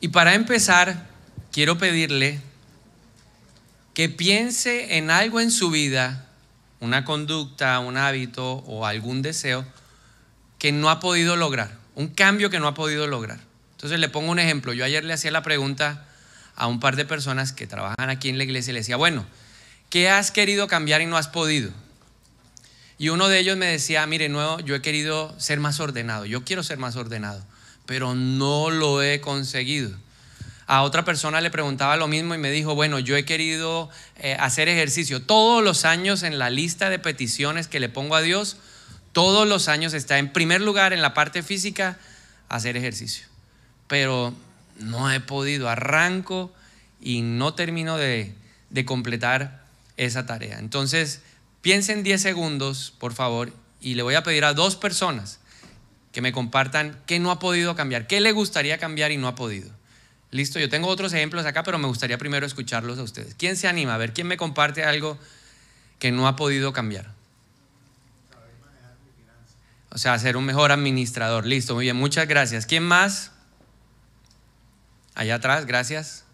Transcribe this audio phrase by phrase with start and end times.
[0.00, 1.08] Y para empezar,
[1.52, 2.40] quiero pedirle
[3.94, 6.26] que piense en algo en su vida,
[6.80, 9.66] una conducta, un hábito o algún deseo
[10.58, 13.40] que no ha podido lograr, un cambio que no ha podido lograr.
[13.72, 14.72] Entonces le pongo un ejemplo.
[14.72, 16.06] Yo ayer le hacía la pregunta
[16.54, 19.24] a un par de personas que trabajan aquí en la iglesia y le decía, bueno,
[19.88, 21.72] ¿qué has querido cambiar y no has podido?
[22.98, 26.44] Y uno de ellos me decía, mire, no, yo he querido ser más ordenado, yo
[26.44, 27.42] quiero ser más ordenado,
[27.90, 29.90] pero no lo he conseguido.
[30.68, 33.90] A otra persona le preguntaba lo mismo y me dijo, bueno, yo he querido
[34.20, 35.20] eh, hacer ejercicio.
[35.20, 38.58] Todos los años en la lista de peticiones que le pongo a Dios,
[39.10, 41.98] todos los años está en primer lugar en la parte física
[42.48, 43.26] hacer ejercicio.
[43.88, 44.34] Pero
[44.78, 46.52] no he podido, arranco
[47.00, 48.32] y no termino de,
[48.70, 49.64] de completar
[49.96, 50.60] esa tarea.
[50.60, 51.22] Entonces,
[51.62, 53.52] Piensen 10 segundos, por favor,
[53.82, 55.39] y le voy a pedir a dos personas
[56.12, 59.34] que me compartan qué no ha podido cambiar, qué le gustaría cambiar y no ha
[59.34, 59.70] podido.
[60.30, 63.34] Listo, yo tengo otros ejemplos acá, pero me gustaría primero escucharlos a ustedes.
[63.34, 63.94] ¿Quién se anima?
[63.94, 65.18] A ver, ¿quién me comparte algo
[65.98, 67.12] que no ha podido cambiar?
[69.90, 71.46] O sea, ser un mejor administrador.
[71.46, 72.64] Listo, muy bien, muchas gracias.
[72.64, 73.32] ¿Quién más?
[75.16, 76.24] Allá atrás, gracias.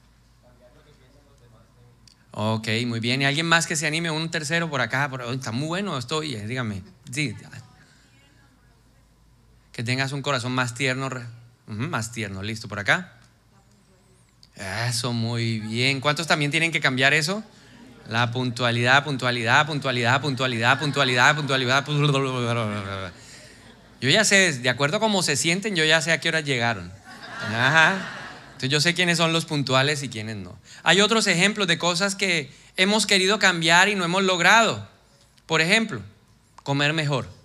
[2.33, 3.23] Ok, muy bien.
[3.23, 4.11] ¿Y alguien más que se anime?
[4.11, 5.09] Un tercero por acá.
[5.09, 6.83] Por, está muy bueno esto, oye, dígame.
[7.11, 7.35] Sí.
[9.77, 11.11] Que tengas un corazón más tierno.
[11.67, 13.13] más tierno, listo, por acá.
[14.89, 16.01] Eso, muy bien.
[16.01, 17.45] ¿Cuántos también tienen que cambiar eso?
[18.09, 23.13] La puntualidad, puntualidad, puntualidad, puntualidad, puntualidad, puntualidad.
[24.01, 26.41] Yo ya sé, de acuerdo a cómo se sienten, yo ya sé a qué hora
[26.41, 26.91] llegaron.
[27.43, 27.99] Ajá.
[28.47, 30.59] Entonces yo sé quiénes son los puntuales y quiénes no.
[30.85, 34.89] Hay otros ejemplos de cosas que hemos querido cambiar y no hemos logrado.
[35.45, 36.01] Por ejemplo,
[36.63, 37.36] comer mejor.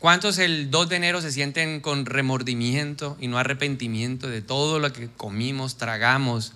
[0.00, 4.94] ¿Cuántos el 2 de enero se sienten con remordimiento y no arrepentimiento de todo lo
[4.94, 6.54] que comimos, tragamos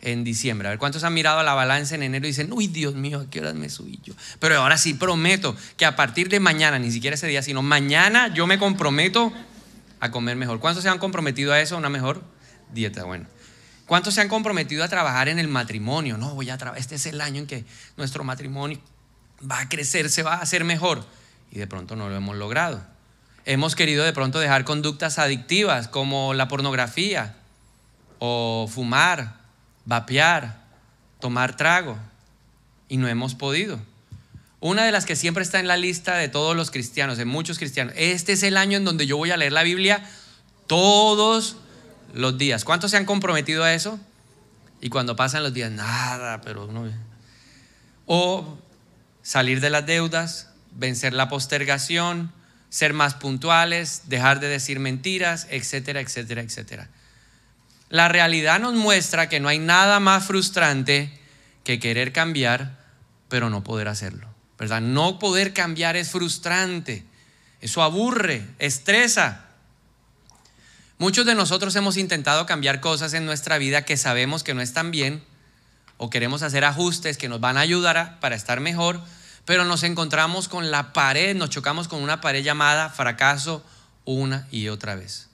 [0.00, 0.68] en diciembre?
[0.68, 3.20] A ver, ¿cuántos han mirado a la balanza en enero y dicen, uy, Dios mío,
[3.20, 4.14] ¿a qué horas me subí yo?
[4.38, 8.32] Pero ahora sí prometo que a partir de mañana, ni siquiera ese día, sino mañana
[8.32, 9.34] yo me comprometo
[10.00, 10.58] a comer mejor.
[10.58, 12.22] ¿Cuántos se han comprometido a eso, una mejor
[12.72, 13.26] dieta, bueno.
[13.84, 16.16] ¿Cuántos se han comprometido a trabajar en el matrimonio?
[16.16, 17.66] No, voy a trabajar, este es el año en que
[17.98, 18.80] nuestro matrimonio
[19.42, 21.04] va a crecer, se va a hacer mejor.
[21.50, 22.82] Y de pronto no lo hemos logrado.
[23.44, 27.36] Hemos querido de pronto dejar conductas adictivas como la pornografía
[28.18, 29.36] o fumar,
[29.84, 30.60] vapear,
[31.20, 31.96] tomar trago.
[32.88, 33.80] Y no hemos podido.
[34.60, 37.58] Una de las que siempre está en la lista de todos los cristianos, de muchos
[37.58, 40.04] cristianos, este es el año en donde yo voy a leer la Biblia
[40.66, 41.56] todos
[42.12, 42.64] los días.
[42.64, 44.00] ¿Cuántos se han comprometido a eso?
[44.80, 46.90] Y cuando pasan los días, nada, pero no.
[48.06, 48.58] O
[49.22, 52.32] salir de las deudas, vencer la postergación,
[52.70, 56.88] ser más puntuales, dejar de decir mentiras, etcétera, etcétera, etcétera.
[57.90, 61.18] La realidad nos muestra que no hay nada más frustrante
[61.64, 62.78] que querer cambiar,
[63.28, 64.28] pero no poder hacerlo.
[64.58, 64.80] ¿Verdad?
[64.80, 67.04] No poder cambiar es frustrante.
[67.60, 69.46] Eso aburre, estresa.
[70.98, 74.90] Muchos de nosotros hemos intentado cambiar cosas en nuestra vida que sabemos que no están
[74.90, 75.22] bien
[75.96, 79.00] o queremos hacer ajustes que nos van a ayudar para estar mejor,
[79.48, 83.64] pero nos encontramos con la pared, nos chocamos con una pared llamada fracaso
[84.04, 85.30] una y otra vez.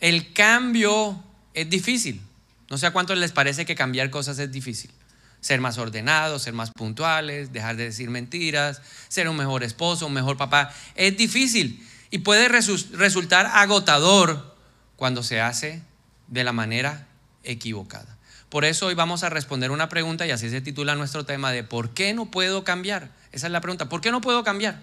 [0.00, 1.22] El cambio
[1.54, 2.20] es difícil.
[2.68, 4.90] No sé a cuántos les parece que cambiar cosas es difícil.
[5.38, 10.14] Ser más ordenados, ser más puntuales, dejar de decir mentiras, ser un mejor esposo, un
[10.14, 10.74] mejor papá.
[10.96, 14.56] Es difícil y puede resultar agotador
[14.96, 15.80] cuando se hace
[16.26, 17.06] de la manera
[17.44, 18.18] equivocada.
[18.48, 21.62] Por eso hoy vamos a responder una pregunta y así se titula nuestro tema de
[21.62, 23.10] ¿por qué no puedo cambiar?
[23.34, 24.80] Esa es la pregunta, ¿por qué no puedo cambiar?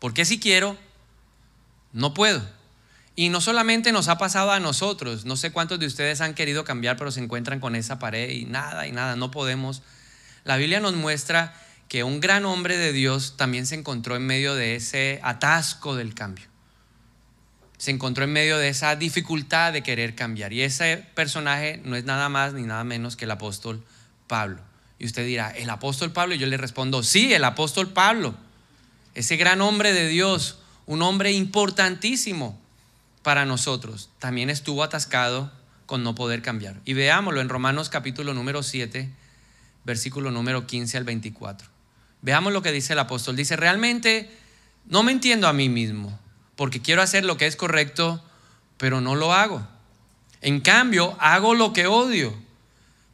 [0.00, 0.76] Porque si quiero,
[1.92, 2.42] no puedo.
[3.14, 6.64] Y no solamente nos ha pasado a nosotros, no sé cuántos de ustedes han querido
[6.64, 9.82] cambiar, pero se encuentran con esa pared y nada y nada, no podemos.
[10.42, 11.54] La Biblia nos muestra
[11.88, 16.12] que un gran hombre de Dios también se encontró en medio de ese atasco del
[16.12, 16.48] cambio
[17.78, 20.52] se encontró en medio de esa dificultad de querer cambiar.
[20.52, 23.84] Y ese personaje no es nada más ni nada menos que el apóstol
[24.26, 24.62] Pablo.
[24.98, 26.34] Y usted dirá, ¿el apóstol Pablo?
[26.34, 28.34] Y yo le respondo, sí, el apóstol Pablo.
[29.14, 32.58] Ese gran hombre de Dios, un hombre importantísimo
[33.22, 35.52] para nosotros, también estuvo atascado
[35.86, 36.80] con no poder cambiar.
[36.84, 39.10] Y veámoslo en Romanos capítulo número 7,
[39.84, 41.68] versículo número 15 al 24.
[42.22, 43.36] Veamos lo que dice el apóstol.
[43.36, 44.30] Dice, realmente
[44.86, 46.18] no me entiendo a mí mismo
[46.56, 48.22] porque quiero hacer lo que es correcto,
[48.78, 49.66] pero no lo hago.
[50.40, 52.34] En cambio, hago lo que odio.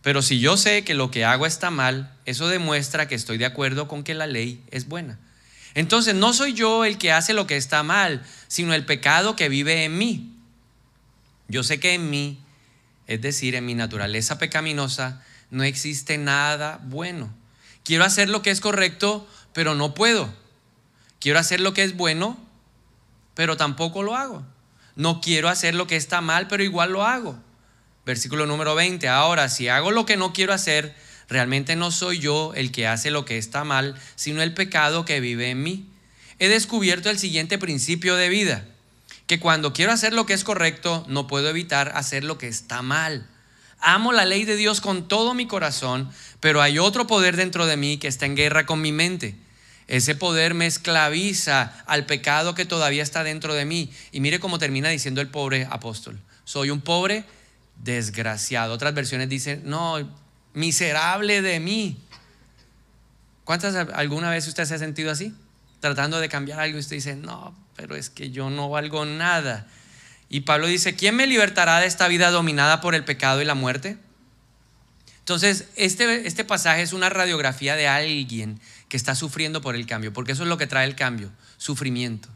[0.02, 3.46] Pero si yo sé que lo que hago está mal, eso demuestra que estoy de
[3.46, 5.18] acuerdo con que la ley es buena.
[5.74, 9.48] Entonces no soy yo el que hace lo que está mal, sino el pecado que
[9.48, 10.36] vive en mí.
[11.48, 12.42] Yo sé que en mí,
[13.06, 17.32] es decir, en mi naturaleza pecaminosa, no existe nada bueno.
[17.84, 20.32] Quiero hacer lo que es correcto, pero no puedo.
[21.20, 22.38] Quiero hacer lo que es bueno,
[23.34, 24.44] pero tampoco lo hago.
[24.96, 27.38] No quiero hacer lo que está mal, pero igual lo hago.
[28.04, 29.08] Versículo número 20.
[29.08, 30.94] Ahora, si hago lo que no quiero hacer,
[31.28, 35.20] realmente no soy yo el que hace lo que está mal, sino el pecado que
[35.20, 35.86] vive en mí.
[36.38, 38.64] He descubierto el siguiente principio de vida,
[39.26, 42.82] que cuando quiero hacer lo que es correcto, no puedo evitar hacer lo que está
[42.82, 43.28] mal.
[43.78, 46.10] Amo la ley de Dios con todo mi corazón,
[46.40, 49.36] pero hay otro poder dentro de mí que está en guerra con mi mente.
[49.88, 53.92] Ese poder me esclaviza al pecado que todavía está dentro de mí.
[54.10, 56.20] Y mire cómo termina diciendo el pobre apóstol.
[56.44, 57.24] Soy un pobre
[57.76, 58.74] desgraciado.
[58.74, 60.08] Otras versiones dicen, no,
[60.54, 61.98] miserable de mí.
[63.44, 65.34] ¿Cuántas alguna vez usted se ha sentido así?
[65.80, 69.66] Tratando de cambiar algo y usted dice, no, pero es que yo no valgo nada.
[70.28, 73.54] Y Pablo dice, ¿quién me libertará de esta vida dominada por el pecado y la
[73.54, 73.98] muerte?
[75.18, 80.12] Entonces, este, este pasaje es una radiografía de alguien que está sufriendo por el cambio,
[80.12, 82.28] porque eso es lo que trae el cambio, sufrimiento.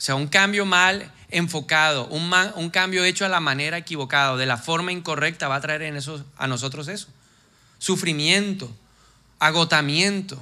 [0.00, 4.46] O sea, un cambio mal enfocado, un, un cambio hecho a la manera equivocada, de
[4.46, 5.94] la forma incorrecta, va a traer
[6.38, 7.08] a nosotros eso.
[7.78, 8.74] Sufrimiento,
[9.38, 10.40] agotamiento,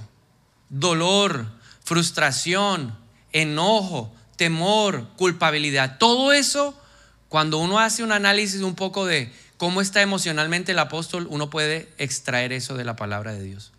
[0.68, 1.46] dolor,
[1.82, 2.96] frustración,
[3.32, 5.98] enojo, temor, culpabilidad.
[5.98, 6.80] Todo eso,
[7.28, 11.92] cuando uno hace un análisis un poco de cómo está emocionalmente el apóstol, uno puede
[11.98, 13.72] extraer eso de la palabra de Dios.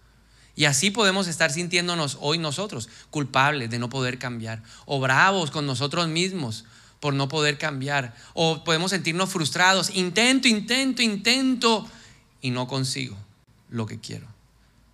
[0.59, 5.65] Y así podemos estar sintiéndonos hoy nosotros culpables de no poder cambiar o bravos con
[5.65, 6.65] nosotros mismos
[6.99, 9.89] por no poder cambiar o podemos sentirnos frustrados.
[9.95, 11.89] Intento, intento, intento
[12.41, 13.15] y no consigo
[13.69, 14.27] lo que quiero.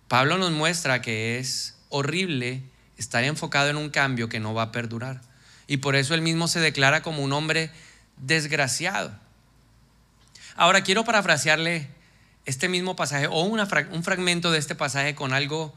[0.06, 2.62] Pablo nos muestra que es horrible
[2.96, 5.20] estar enfocado en un cambio que no va a perdurar.
[5.66, 7.72] Y por eso él mismo se declara como un hombre
[8.18, 9.10] desgraciado.
[10.54, 11.95] Ahora quiero parafrasearle
[12.46, 15.74] este mismo pasaje o un fragmento de este pasaje con algo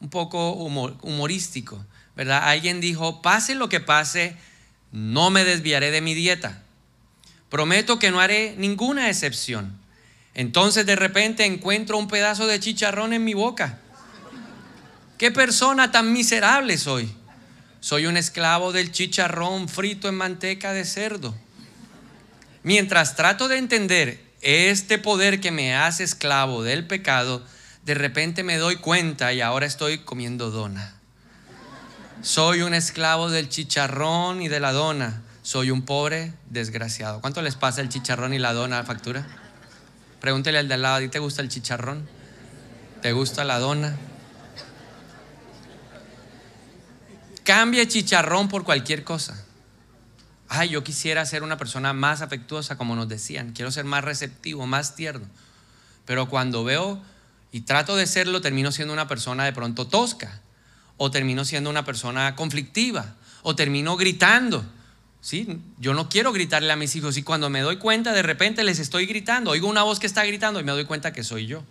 [0.00, 2.48] un poco humorístico, ¿verdad?
[2.48, 4.36] Alguien dijo, pase lo que pase,
[4.90, 6.62] no me desviaré de mi dieta.
[7.48, 9.78] Prometo que no haré ninguna excepción.
[10.34, 13.78] Entonces de repente encuentro un pedazo de chicharrón en mi boca.
[15.18, 17.12] ¿Qué persona tan miserable soy?
[17.80, 21.34] Soy un esclavo del chicharrón frito en manteca de cerdo.
[22.62, 27.42] Mientras trato de entender este poder que me hace esclavo del pecado,
[27.84, 30.94] de repente me doy cuenta y ahora estoy comiendo dona.
[32.22, 35.22] Soy un esclavo del chicharrón y de la dona.
[35.42, 37.20] Soy un pobre desgraciado.
[37.20, 39.26] ¿Cuánto les pasa el chicharrón y la dona a factura?
[40.20, 42.08] Pregúntele al de al lado, ¿a ti te gusta el chicharrón?
[43.00, 43.96] ¿Te gusta la dona?
[47.42, 49.44] Cambia chicharrón por cualquier cosa
[50.54, 54.66] ay, yo quisiera ser una persona más afectuosa, como nos decían, quiero ser más receptivo,
[54.66, 55.26] más tierno.
[56.04, 57.00] Pero cuando veo
[57.52, 60.42] y trato de serlo, termino siendo una persona de pronto tosca,
[60.98, 64.62] o termino siendo una persona conflictiva, o termino gritando.
[65.22, 65.58] ¿Sí?
[65.78, 68.78] Yo no quiero gritarle a mis hijos y cuando me doy cuenta, de repente les
[68.78, 71.62] estoy gritando, oigo una voz que está gritando y me doy cuenta que soy yo.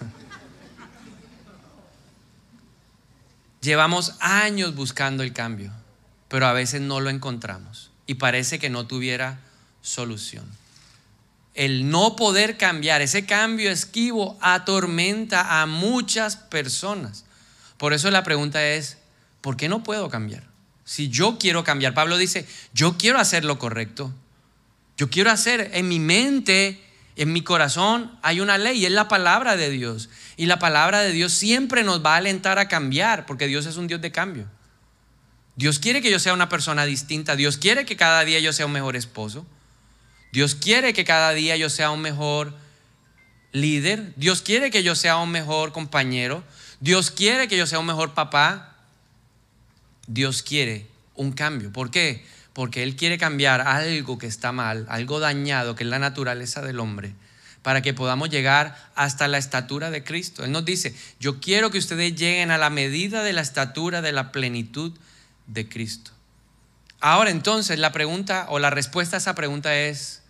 [3.62, 5.72] Llevamos años buscando el cambio,
[6.28, 9.40] pero a veces no lo encontramos y parece que no tuviera
[9.80, 10.44] solución.
[11.54, 17.24] El no poder cambiar, ese cambio esquivo atormenta a muchas personas.
[17.78, 18.98] Por eso la pregunta es,
[19.40, 20.44] ¿por qué no puedo cambiar?
[20.84, 24.12] Si yo quiero cambiar, Pablo dice, yo quiero hacer lo correcto.
[24.98, 26.84] Yo quiero hacer en mi mente,
[27.16, 30.10] en mi corazón, hay una ley es la palabra de Dios.
[30.36, 33.78] Y la palabra de Dios siempre nos va a alentar a cambiar, porque Dios es
[33.78, 34.48] un Dios de cambio.
[35.54, 37.36] Dios quiere que yo sea una persona distinta.
[37.36, 39.46] Dios quiere que cada día yo sea un mejor esposo.
[40.32, 42.54] Dios quiere que cada día yo sea un mejor
[43.52, 44.14] líder.
[44.16, 46.42] Dios quiere que yo sea un mejor compañero.
[46.80, 48.76] Dios quiere que yo sea un mejor papá.
[50.06, 51.70] Dios quiere un cambio.
[51.70, 52.24] ¿Por qué?
[52.54, 56.80] Porque Él quiere cambiar algo que está mal, algo dañado, que es la naturaleza del
[56.80, 57.14] hombre,
[57.62, 60.44] para que podamos llegar hasta la estatura de Cristo.
[60.44, 64.12] Él nos dice, yo quiero que ustedes lleguen a la medida de la estatura de
[64.12, 64.92] la plenitud
[65.68, 66.12] Cristo.
[67.00, 70.22] Ahora entonces la pregunta o la respuesta a esa pregunta es,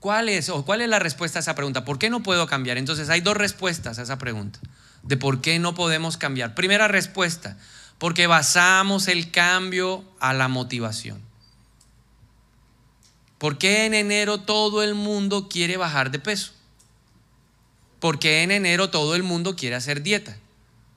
[0.00, 1.84] ¿cuál es o cuál es la respuesta a esa pregunta?
[1.84, 2.78] ¿Por qué no puedo cambiar?
[2.78, 4.58] Entonces hay dos respuestas a esa pregunta
[5.02, 6.54] de por qué no podemos cambiar.
[6.54, 7.56] Primera respuesta,
[7.98, 11.20] porque basamos el cambio a la motivación.
[13.38, 16.52] ¿Por qué en enero todo el mundo quiere bajar de peso?
[17.98, 20.36] ¿Por qué en enero todo el mundo quiere hacer dieta?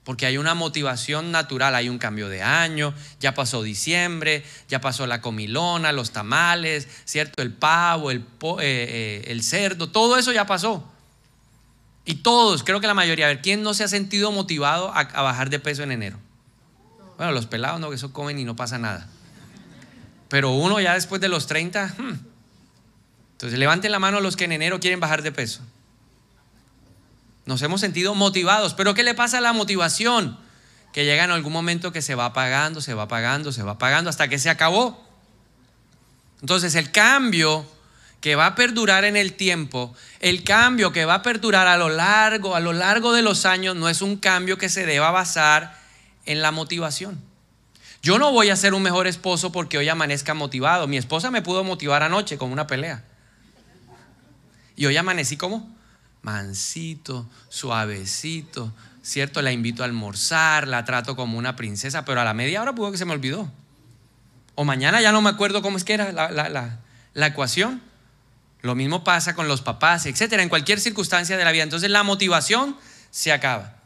[0.06, 5.04] Porque hay una motivación natural, hay un cambio de año, ya pasó diciembre, ya pasó
[5.08, 7.42] la comilona, los tamales, ¿cierto?
[7.42, 8.18] El pavo, el,
[8.60, 10.88] eh, eh, cerdo, todo eso ya pasó.
[12.04, 15.02] Y todos, creo que la mayoría, a ver, ¿quién no se ha sentido motivado a,
[15.22, 16.20] bajar de peso en enero?
[17.16, 19.08] Bueno, los pelados no, que eso comen y no pasa nada.
[20.28, 22.18] Pero uno ya después de los 30, hmm.
[23.32, 25.62] entonces levanten la mano los que en enero quieren bajar de peso.
[27.46, 30.36] Nos hemos sentido motivados, pero ¿qué le pasa a la motivación?
[30.92, 34.10] Que llega en algún momento que se va apagando, se va apagando, se va apagando
[34.10, 35.00] hasta que se acabó.
[36.40, 37.64] Entonces el cambio
[38.20, 41.88] que va a perdurar en el tiempo, el cambio que va a perdurar a lo
[41.88, 45.78] largo, a lo largo de los años, no es un cambio que se deba basar
[46.24, 47.22] en la motivación.
[48.02, 50.88] Yo no voy a ser un mejor esposo porque hoy amanezca motivado.
[50.88, 53.04] Mi esposa me pudo motivar anoche con una pelea.
[54.74, 55.75] Y hoy amanecí como
[56.26, 59.42] mansito, suavecito, ¿cierto?
[59.42, 62.90] La invito a almorzar, la trato como una princesa, pero a la media hora pudo
[62.90, 63.50] que se me olvidó.
[64.56, 67.80] O mañana ya no me acuerdo cómo es que era la, ecuación.
[68.60, 71.62] Lo mismo pasa con los papás, etcétera, en cualquier circunstancia de la vida.
[71.62, 72.76] Entonces la motivación
[73.12, 73.76] se acaba.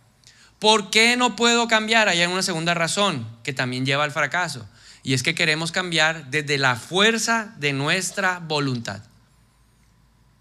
[0.59, 2.09] ¿Por qué no puedo cambiar?
[2.09, 4.67] Hay una segunda razón que también lleva al fracaso.
[5.03, 9.03] Y es que queremos cambiar desde la fuerza de nuestra voluntad.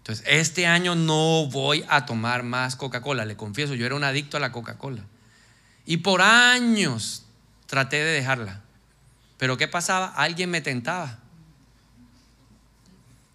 [0.00, 4.38] Entonces, este año no voy a tomar más Coca-Cola, le confieso, yo era un adicto
[4.38, 5.04] a la Coca-Cola.
[5.84, 7.24] Y por años
[7.66, 8.62] traté de dejarla.
[9.36, 10.06] Pero ¿qué pasaba?
[10.16, 11.18] Alguien me tentaba.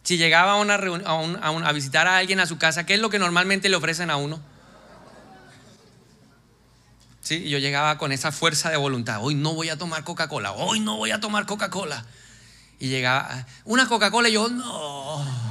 [0.03, 3.10] Si llegaba a, una a, a, visitar a alguien a su casa, ¿qué es lo
[3.10, 4.39] que normalmente le ofrecen a uno?
[7.22, 9.19] Sí, yo llegaba con esa fuerza de voluntad.
[9.22, 10.51] Hoy no voy a tomar Coca-Cola.
[10.51, 12.05] Hoy no voy a tomar Coca-Cola.
[12.79, 15.45] Y llegaba, una Coca-Cola y yo, no.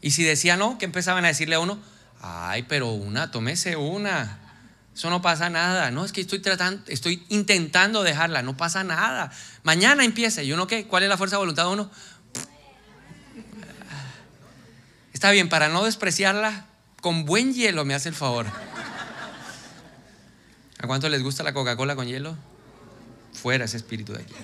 [0.00, 1.78] Y si decía no, ¿qué empezaban a decirle a uno?
[2.20, 4.38] Ay, pero una, tómese una.
[4.94, 5.90] Eso no pasa nada.
[5.90, 9.30] No, es que estoy tratando, estoy intentando dejarla, no pasa nada.
[9.62, 10.42] Mañana empieza.
[10.42, 10.86] ¿Y uno qué?
[10.86, 11.90] ¿Cuál es la fuerza de voluntad de uno?
[15.12, 16.66] Está bien, para no despreciarla,
[17.00, 18.46] con buen hielo me hace el favor.
[20.80, 22.36] ¿A cuánto les gusta la Coca-Cola con hielo?
[23.32, 24.34] Fuera ese espíritu de aquí.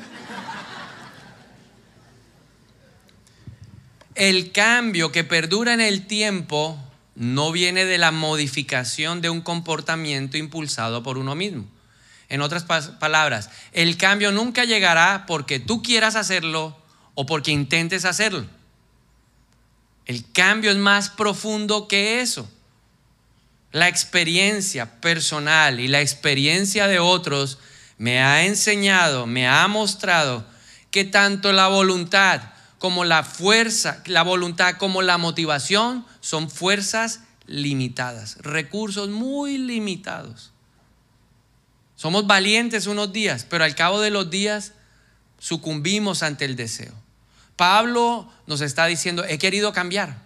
[4.14, 6.78] El cambio que perdura en el tiempo
[7.16, 11.66] no viene de la modificación de un comportamiento impulsado por uno mismo.
[12.28, 16.76] En otras palabras, el cambio nunca llegará porque tú quieras hacerlo
[17.14, 18.46] o porque intentes hacerlo.
[20.06, 22.48] El cambio es más profundo que eso.
[23.72, 27.58] La experiencia personal y la experiencia de otros
[27.98, 30.46] me ha enseñado, me ha mostrado
[30.90, 32.53] que tanto la voluntad
[32.84, 40.52] como la fuerza, la voluntad, como la motivación, son fuerzas limitadas, recursos muy limitados.
[41.96, 44.72] Somos valientes unos días, pero al cabo de los días
[45.38, 46.92] sucumbimos ante el deseo.
[47.56, 50.18] Pablo nos está diciendo, he querido cambiar,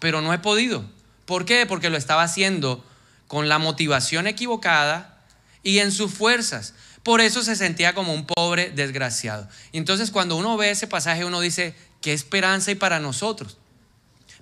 [0.00, 0.86] pero no he podido.
[1.26, 1.66] ¿Por qué?
[1.66, 2.82] Porque lo estaba haciendo
[3.28, 5.20] con la motivación equivocada
[5.62, 6.72] y en sus fuerzas.
[7.02, 9.48] Por eso se sentía como un pobre desgraciado.
[9.72, 13.58] Y entonces cuando uno ve ese pasaje, uno dice, qué esperanza hay para nosotros.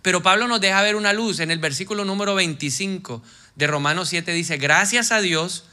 [0.02, 1.40] Pero Pablo nos deja ver una luz.
[1.40, 3.23] En el versículo número 25
[3.55, 5.64] de Romanos 7 dice, gracias a Dios,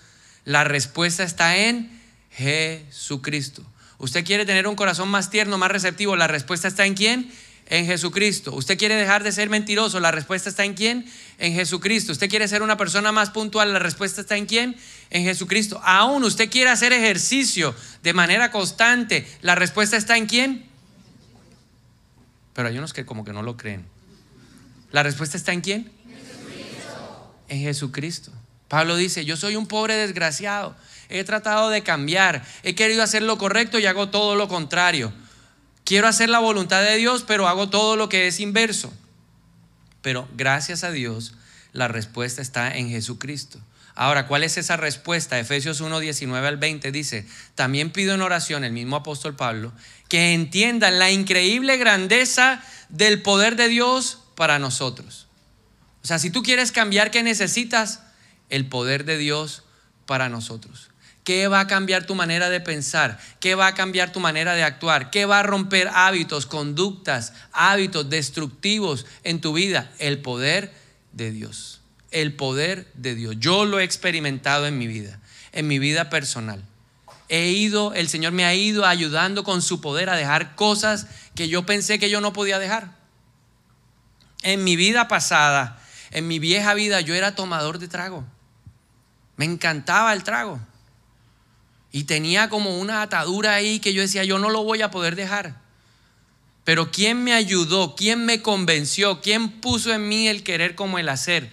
[0.45, 2.01] la respuesta está en
[2.31, 3.65] Jesucristo.
[3.97, 6.15] ¿Usted quiere tener un corazón más tierno, más receptivo?
[6.15, 7.31] La respuesta está en quién?
[7.69, 8.53] En Jesucristo.
[8.55, 9.99] ¿Usted quiere dejar de ser mentiroso?
[9.99, 11.05] La respuesta está en quién?
[11.37, 12.11] En Jesucristo.
[12.11, 13.73] ¿Usted quiere ser una persona más puntual?
[13.73, 14.75] La respuesta está en quién?
[15.09, 15.81] En Jesucristo.
[15.83, 19.27] Aún usted quiere hacer ejercicio de manera constante.
[19.41, 20.65] La respuesta está en quién?
[22.53, 23.85] Pero hay unos que como que no lo creen.
[24.91, 25.91] La respuesta está en quién?
[26.07, 27.35] Jesucristo.
[27.49, 28.31] En Jesucristo.
[28.67, 30.75] Pablo dice, yo soy un pobre desgraciado.
[31.09, 32.45] He tratado de cambiar.
[32.63, 35.13] He querido hacer lo correcto y hago todo lo contrario.
[35.87, 38.91] Quiero hacer la voluntad de Dios, pero hago todo lo que es inverso.
[40.01, 41.35] Pero gracias a Dios,
[41.71, 43.61] la respuesta está en Jesucristo.
[43.95, 45.39] Ahora, ¿cuál es esa respuesta?
[45.39, 47.25] Efesios 1, 19 al 20 dice,
[47.55, 49.71] también pido en oración el mismo apóstol Pablo,
[50.09, 55.27] que entiendan la increíble grandeza del poder de Dios para nosotros.
[56.03, 58.01] O sea, si tú quieres cambiar, ¿qué necesitas?
[58.49, 59.63] El poder de Dios
[60.05, 60.86] para nosotros.
[61.27, 63.19] ¿Qué va a cambiar tu manera de pensar?
[63.41, 65.11] ¿Qué va a cambiar tu manera de actuar?
[65.11, 69.91] ¿Qué va a romper hábitos, conductas, hábitos destructivos en tu vida?
[69.99, 70.71] El poder
[71.11, 71.81] de Dios.
[72.11, 73.35] El poder de Dios.
[73.39, 75.19] Yo lo he experimentado en mi vida,
[75.51, 76.63] en mi vida personal.
[77.27, 81.49] He ido, el Señor me ha ido ayudando con su poder a dejar cosas que
[81.49, 82.95] yo pensé que yo no podía dejar.
[84.43, 85.77] En mi vida pasada,
[86.11, 88.23] en mi vieja vida, yo era tomador de trago.
[89.35, 90.61] Me encantaba el trago.
[91.97, 95.15] Y tenía como una atadura ahí que yo decía, yo no lo voy a poder
[95.15, 95.59] dejar.
[96.63, 97.95] Pero ¿quién me ayudó?
[97.95, 99.19] ¿Quién me convenció?
[99.19, 101.51] ¿Quién puso en mí el querer como el hacer?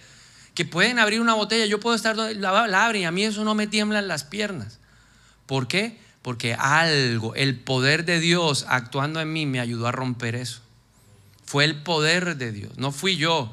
[0.53, 3.43] Que pueden abrir una botella, yo puedo estar, la, la abren y a mí eso
[3.43, 4.77] no me tiemblan las piernas.
[5.47, 5.97] ¿Por qué?
[6.21, 10.61] Porque algo, el poder de Dios actuando en mí me ayudó a romper eso.
[11.43, 13.51] Fue el poder de Dios, no fui yo,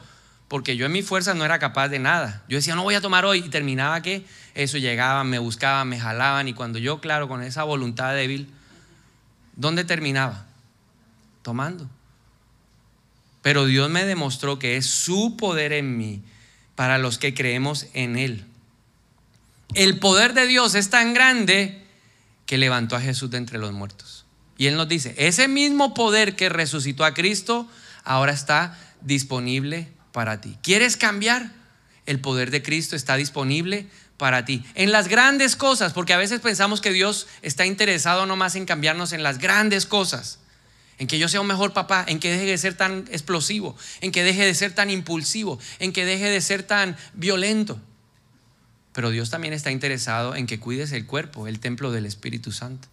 [0.53, 2.45] porque yo en mi fuerza no era capaz de nada.
[2.47, 5.99] Yo decía, no voy a tomar hoy y terminaba que eso llegaba, me buscaban, me
[5.99, 8.53] jalaban y cuando yo, claro, con esa voluntad débil,
[9.57, 10.45] ¿dónde terminaba?
[11.41, 11.89] tomando.
[13.41, 16.21] Pero Dios me demostró que es su poder en mí
[16.75, 18.45] para los que creemos en Él.
[19.73, 21.83] El poder de Dios es tan grande
[22.45, 24.27] que levantó a Jesús de entre los muertos.
[24.59, 27.67] Y Él nos dice, ese mismo poder que resucitó a Cristo
[28.05, 30.57] ahora está disponible para ti.
[30.63, 31.51] ¿Quieres cambiar?
[32.05, 34.65] El poder de Cristo está disponible para ti.
[34.75, 39.13] En las grandes cosas, porque a veces pensamos que Dios está interesado nomás en cambiarnos
[39.13, 40.39] en las grandes cosas
[40.99, 44.13] en que yo sea un mejor papá, en que deje de ser tan explosivo, en
[44.13, 47.81] que deje de ser tan impulsivo, en que deje de ser tan violento.
[48.93, 52.87] Pero Dios también está interesado en que cuides el cuerpo, el templo del Espíritu Santo.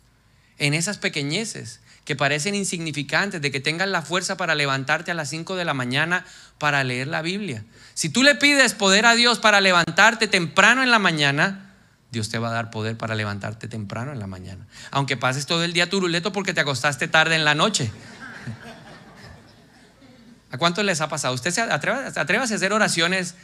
[0.57, 5.29] En esas pequeñeces que parecen insignificantes, de que tengas la fuerza para levantarte a las
[5.29, 6.25] 5 de la mañana
[6.57, 7.63] para leer la Biblia.
[7.93, 11.71] Si tú le pides poder a Dios para levantarte temprano en la mañana,
[12.09, 14.65] Dios te va a dar poder para levantarte temprano en la mañana.
[14.89, 17.91] Aunque pases todo el día turuleto porque te acostaste tarde en la noche.
[20.49, 21.35] ¿A cuántos les ha pasado?
[21.35, 23.35] Usted se atreve, a hacer oraciones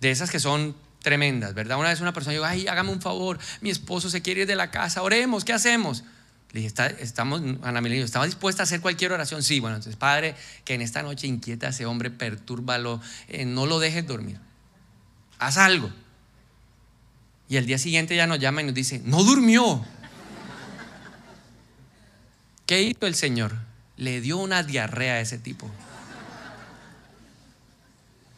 [0.00, 1.76] de esas que son tremendas, ¿verdad?
[1.76, 4.54] Una vez una persona dijo, ay, hágame un favor, mi esposo se quiere ir de
[4.54, 6.04] la casa, oremos, ¿qué hacemos?
[6.52, 9.42] Le dije, estamos, Ana Melina, ¿estaba dispuesta a hacer cualquier oración?
[9.42, 13.66] Sí, bueno, entonces, Padre, que en esta noche inquieta a ese hombre, pertúrbalo, eh, no
[13.66, 14.38] lo dejes dormir.
[15.38, 15.90] Haz algo.
[17.50, 19.84] Y el día siguiente ya nos llama y nos dice, no durmió.
[22.66, 23.54] ¿Qué hizo el Señor?
[23.96, 25.70] Le dio una diarrea a ese tipo.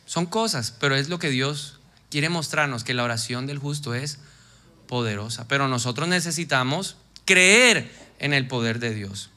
[0.06, 1.78] Son cosas, pero es lo que Dios
[2.10, 4.18] quiere mostrarnos, que la oración del justo es
[4.88, 5.46] poderosa.
[5.46, 9.30] Pero nosotros necesitamos creer en el poder de Dios.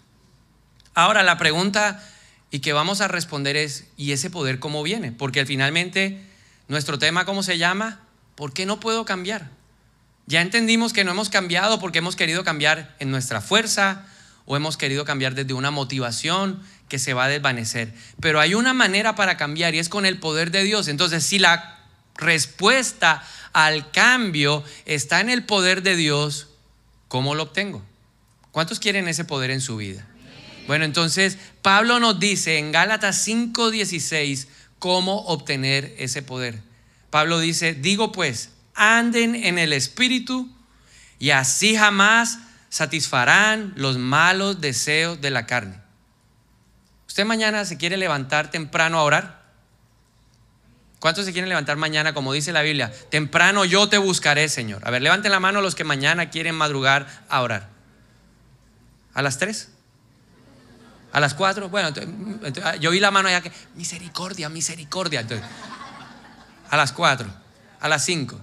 [0.93, 2.03] Ahora la pregunta
[2.51, 5.11] y que vamos a responder es, ¿y ese poder cómo viene?
[5.11, 6.21] Porque finalmente
[6.67, 8.01] nuestro tema, ¿cómo se llama?
[8.35, 9.49] ¿Por qué no puedo cambiar?
[10.27, 14.05] Ya entendimos que no hemos cambiado porque hemos querido cambiar en nuestra fuerza
[14.45, 17.93] o hemos querido cambiar desde una motivación que se va a desvanecer.
[18.19, 20.87] Pero hay una manera para cambiar y es con el poder de Dios.
[20.87, 21.79] Entonces, si la
[22.15, 26.49] respuesta al cambio está en el poder de Dios,
[27.07, 27.83] ¿cómo lo obtengo?
[28.53, 30.05] ¿Cuántos quieren ese poder en su vida?
[30.67, 36.61] Bueno, entonces Pablo nos dice en Gálatas 5:16 cómo obtener ese poder.
[37.09, 40.55] Pablo dice, digo pues, anden en el Espíritu
[41.17, 42.37] y así jamás
[42.69, 45.81] satisfarán los malos deseos de la carne.
[47.07, 49.43] ¿Usted mañana se quiere levantar temprano a orar?
[50.99, 52.93] ¿Cuántos se quieren levantar mañana, como dice la Biblia?
[53.09, 54.87] Temprano yo te buscaré, Señor.
[54.87, 57.72] A ver, levanten la mano los que mañana quieren madrugar a orar.
[59.13, 59.69] ¿A las tres?
[61.11, 61.69] ¿A las cuatro?
[61.69, 61.89] Bueno,
[62.79, 65.25] yo vi la mano allá que, misericordia, misericordia.
[66.69, 67.27] a las cuatro,
[67.79, 68.39] a las cinco.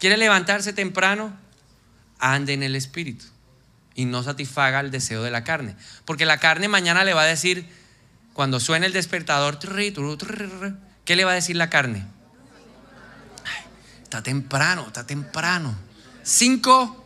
[0.00, 1.36] ¿Quiere levantarse temprano?
[2.18, 3.26] Ande en el Espíritu
[3.94, 5.76] y no satisfaga el deseo de la carne.
[6.04, 7.68] Porque la carne mañana le va a decir,
[8.32, 12.06] cuando suene el despertador, ¿qué le va a decir la carne?
[14.02, 15.74] está temprano, está temprano.
[16.22, 17.04] Cinco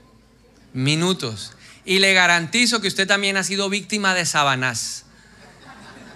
[0.73, 1.53] minutos.
[1.85, 5.05] Y le garantizo que usted también ha sido víctima de sabanás.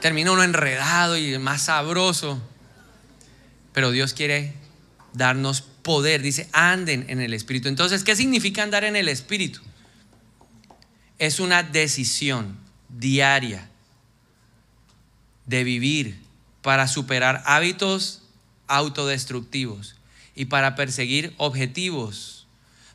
[0.00, 2.40] Termina uno enredado y más sabroso.
[3.72, 4.54] Pero Dios quiere
[5.12, 7.68] darnos poder, dice, anden en el Espíritu.
[7.68, 9.60] Entonces, ¿qué significa andar en el Espíritu?
[11.18, 13.68] Es una decisión diaria
[15.46, 16.20] de vivir
[16.62, 18.22] para superar hábitos
[18.66, 19.96] autodestructivos
[20.34, 22.46] y para perseguir objetivos,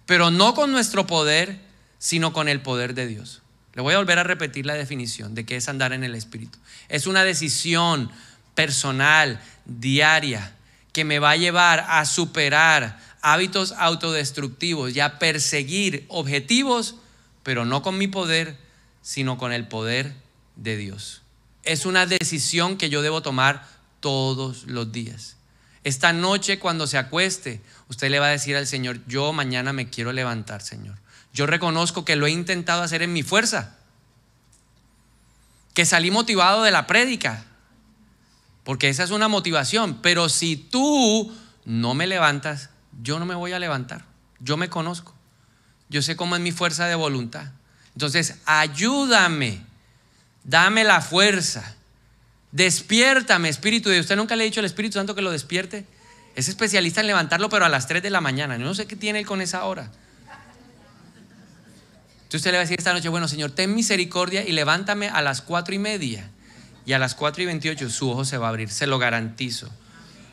[0.06, 1.60] pero no con nuestro poder,
[2.00, 3.44] sino con el poder de Dios.
[3.76, 6.58] Le voy a volver a repetir la definición de qué es andar en el Espíritu.
[6.88, 8.10] Es una decisión
[8.56, 10.56] personal, diaria,
[10.92, 16.96] que me va a llevar a superar hábitos autodestructivos y a perseguir objetivos,
[17.44, 18.58] pero no con mi poder,
[19.02, 20.16] sino con el poder
[20.56, 21.22] de Dios.
[21.64, 23.68] Es una decisión que yo debo tomar
[24.00, 25.36] todos los días.
[25.84, 29.90] Esta noche cuando se acueste, usted le va a decir al Señor, yo mañana me
[29.90, 30.98] quiero levantar, Señor.
[31.34, 33.78] Yo reconozco que lo he intentado hacer en mi fuerza,
[35.74, 37.46] que salí motivado de la prédica,
[38.64, 40.00] porque esa es una motivación.
[40.02, 42.70] Pero si tú no me levantas,
[43.02, 44.06] yo no me voy a levantar.
[44.40, 45.14] Yo me conozco.
[45.90, 47.52] Yo sé cómo es mi fuerza de voluntad.
[47.94, 49.62] Entonces, ayúdame.
[50.44, 51.76] Dame la fuerza.
[52.52, 55.86] Despiértame, Espíritu de Usted nunca le ha dicho al Espíritu Santo que lo despierte.
[56.36, 58.58] Es especialista en levantarlo, pero a las 3 de la mañana.
[58.58, 59.92] no sé qué tiene él con esa hora.
[62.30, 65.24] Entonces usted le va a decir esta noche, bueno, Señor, ten misericordia y levántame a
[65.24, 66.30] las 4 y media.
[66.86, 69.68] Y a las 4 y 28 su ojo se va a abrir, se lo garantizo.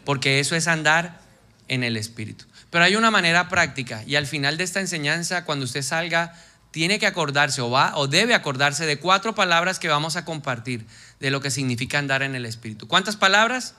[0.05, 1.23] Porque eso es andar
[1.69, 2.45] en el Espíritu.
[2.69, 6.35] Pero hay una manera práctica y al final de esta enseñanza, cuando usted salga,
[6.71, 10.85] tiene que acordarse o va o debe acordarse de cuatro palabras que vamos a compartir
[11.19, 12.87] de lo que significa andar en el Espíritu.
[12.89, 13.75] ¿Cuántas palabras?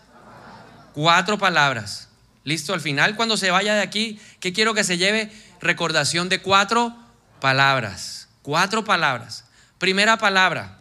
[0.95, 2.10] Cuatro palabras.
[2.45, 5.32] Listo, al final cuando se vaya de aquí, ¿qué quiero que se lleve?
[5.62, 6.97] Recordación de cuatro
[7.39, 8.28] palabras.
[8.41, 9.45] Cuatro palabras.
[9.78, 10.78] Primera palabra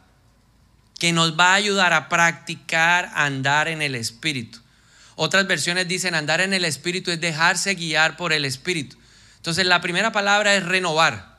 [0.98, 4.60] que nos va a ayudar a practicar andar en el Espíritu.
[5.14, 8.96] Otras versiones dicen andar en el Espíritu es dejarse guiar por el Espíritu.
[9.36, 11.36] Entonces la primera palabra es renovar.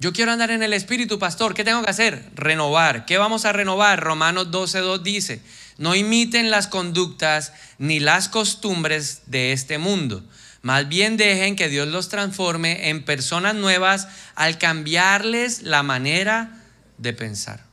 [0.00, 1.54] Yo quiero andar en el Espíritu, pastor.
[1.54, 2.30] ¿Qué tengo que hacer?
[2.34, 3.04] Renovar.
[3.04, 4.00] ¿Qué vamos a renovar?
[4.00, 5.42] Romanos 12.2 dice,
[5.76, 10.22] no imiten las conductas ni las costumbres de este mundo.
[10.62, 16.50] Más bien dejen que Dios los transforme en personas nuevas al cambiarles la manera
[16.98, 17.64] de pensar.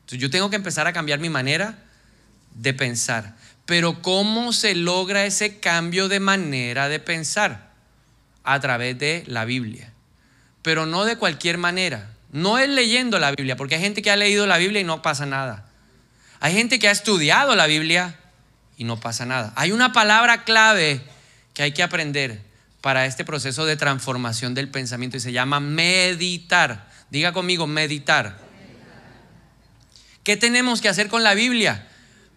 [0.00, 1.78] Entonces yo tengo que empezar a cambiar mi manera
[2.54, 3.36] de pensar.
[3.64, 7.70] Pero ¿cómo se logra ese cambio de manera de pensar?
[8.42, 9.92] A través de la Biblia.
[10.62, 12.10] Pero no de cualquier manera.
[12.32, 15.02] No es leyendo la Biblia, porque hay gente que ha leído la Biblia y no
[15.02, 15.66] pasa nada.
[16.40, 18.16] Hay gente que ha estudiado la Biblia
[18.76, 19.52] y no pasa nada.
[19.56, 21.00] Hay una palabra clave
[21.54, 22.42] que hay que aprender
[22.80, 26.88] para este proceso de transformación del pensamiento y se llama meditar.
[27.10, 28.38] Diga conmigo, meditar.
[30.24, 31.86] ¿Qué tenemos que hacer con la Biblia?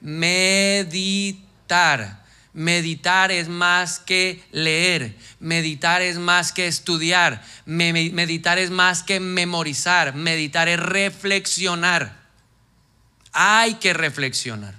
[0.04, 1.02] meditar.
[2.54, 10.13] Meditar es más que leer, meditar es más que estudiar, meditar es más que memorizar,
[10.13, 12.21] meditar es reflexionar.
[13.32, 14.76] Hay que reflexionar.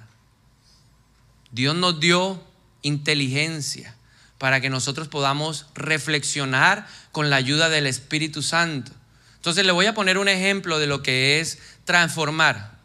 [1.51, 2.41] Dios nos dio
[2.81, 3.94] inteligencia
[4.37, 8.91] para que nosotros podamos reflexionar con la ayuda del Espíritu Santo.
[9.35, 12.75] Entonces le voy a poner un ejemplo de lo que es transformar.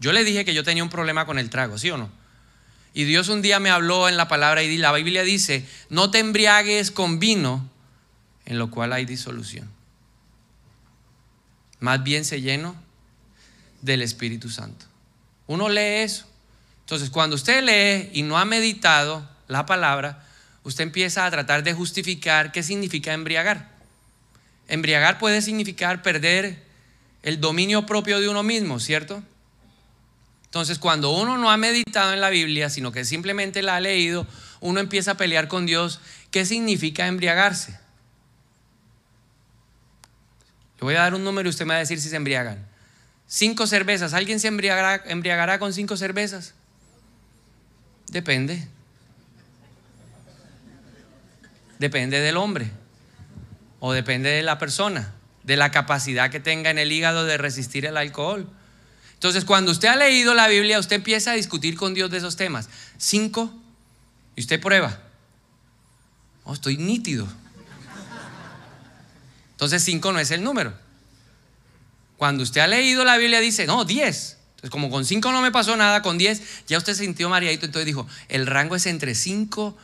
[0.00, 2.10] Yo le dije que yo tenía un problema con el trago, ¿sí o no?
[2.94, 6.18] Y Dios un día me habló en la palabra y la Biblia dice, no te
[6.18, 7.68] embriagues con vino,
[8.44, 9.70] en lo cual hay disolución.
[11.80, 12.76] Más bien se lleno
[13.80, 14.86] del Espíritu Santo.
[15.46, 16.26] Uno lee eso.
[16.80, 20.26] Entonces, cuando usted lee y no ha meditado la palabra,
[20.64, 23.70] usted empieza a tratar de justificar qué significa embriagar.
[24.68, 26.62] Embriagar puede significar perder
[27.22, 29.22] el dominio propio de uno mismo, ¿cierto?
[30.44, 34.26] Entonces, cuando uno no ha meditado en la Biblia, sino que simplemente la ha leído,
[34.60, 36.00] uno empieza a pelear con Dios.
[36.30, 37.72] ¿Qué significa embriagarse?
[40.78, 42.66] Le voy a dar un número y usted me va a decir si se embriagan.
[43.26, 44.12] Cinco cervezas.
[44.12, 46.52] ¿Alguien se embriagará, embriagará con cinco cervezas?
[48.08, 48.68] Depende.
[51.82, 52.70] Depende del hombre.
[53.80, 55.12] O depende de la persona.
[55.42, 58.48] De la capacidad que tenga en el hígado de resistir el alcohol.
[59.14, 62.36] Entonces, cuando usted ha leído la Biblia, usted empieza a discutir con Dios de esos
[62.36, 62.68] temas.
[62.98, 63.52] Cinco,
[64.36, 64.96] y usted prueba.
[66.44, 67.26] Oh, estoy nítido.
[69.50, 70.74] Entonces, cinco no es el número.
[72.16, 74.38] Cuando usted ha leído la Biblia, dice, no, diez.
[74.50, 77.66] Entonces, como con cinco no me pasó nada, con diez ya usted se sintió mareadito.
[77.66, 79.76] Entonces dijo, el rango es entre cinco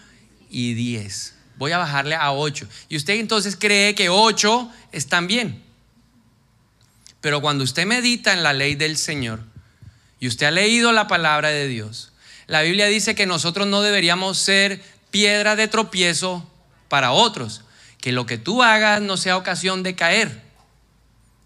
[0.48, 1.34] y diez.
[1.58, 2.66] Voy a bajarle a ocho.
[2.88, 5.62] Y usted entonces cree que ocho están bien.
[7.20, 9.40] Pero cuando usted medita en la ley del Señor
[10.20, 12.12] y usted ha leído la palabra de Dios,
[12.46, 16.48] la Biblia dice que nosotros no deberíamos ser piedra de tropiezo
[16.88, 17.62] para otros,
[18.00, 20.42] que lo que tú hagas no sea ocasión de caer.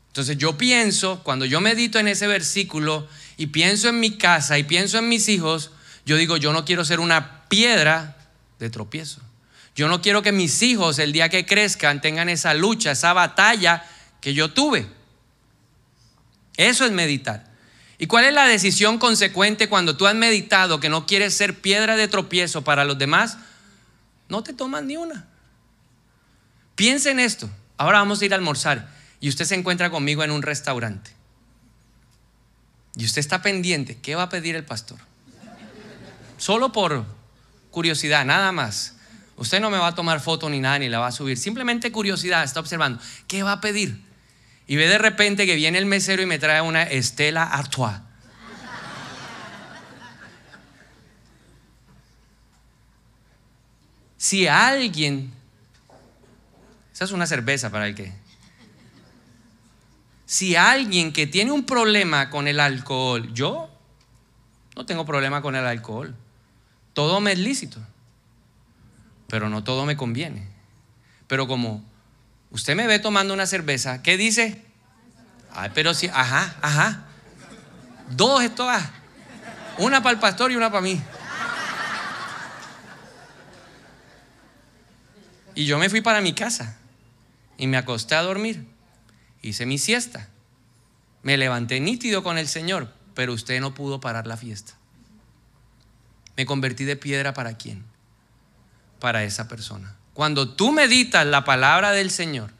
[0.09, 4.65] Entonces yo pienso, cuando yo medito en ese versículo y pienso en mi casa y
[4.65, 5.71] pienso en mis hijos,
[6.05, 8.19] yo digo, yo no quiero ser una piedra
[8.59, 9.23] de tropiezo.
[9.75, 13.85] Yo no quiero que mis hijos el día que crezcan tengan esa lucha, esa batalla
[14.21, 14.87] que yo tuve.
[16.57, 17.51] Eso es meditar.
[17.99, 21.97] ¿Y cuál es la decisión consecuente cuando tú has meditado que no quieres ser piedra
[21.97, 23.39] de tropiezo para los demás?
[24.29, 25.27] No te tomas ni una.
[26.75, 27.49] Piensa en esto.
[27.77, 28.89] Ahora vamos a ir a almorzar
[29.21, 31.13] y usted se encuentra conmigo en un restaurante.
[32.97, 33.99] Y usted está pendiente.
[34.03, 34.99] ¿Qué va a pedir el pastor?
[36.37, 37.05] Solo por
[37.71, 38.97] curiosidad, nada más.
[39.37, 41.37] Usted no me va a tomar foto ni nada, ni la va a subir.
[41.37, 43.01] Simplemente curiosidad, está observando.
[43.27, 44.13] ¿Qué va a pedir?
[44.67, 47.99] y ve de repente que viene el mesero y me trae una Estela Artois.
[54.17, 55.33] Si alguien,
[56.95, 58.13] esa es una cerveza para el que,
[60.25, 63.69] si alguien que tiene un problema con el alcohol, yo
[64.77, 66.15] no tengo problema con el alcohol,
[66.95, 67.79] todo me es lícito,
[69.33, 70.47] pero no todo me conviene.
[71.27, 71.83] Pero como
[72.51, 74.63] usted me ve tomando una cerveza, ¿qué dice?
[75.51, 77.07] Ay, pero si, ajá, ajá.
[78.11, 78.91] Dos esto va.
[79.79, 81.03] Una para el pastor y una para mí.
[85.55, 86.77] Y yo me fui para mi casa
[87.57, 88.67] y me acosté a dormir.
[89.41, 90.29] Hice mi siesta.
[91.23, 94.75] Me levanté nítido con el Señor, pero usted no pudo parar la fiesta.
[96.37, 97.92] Me convertí de piedra para quién?
[99.03, 99.97] Para esa persona.
[100.15, 102.53] Cuando tú meditas la palabra del Señor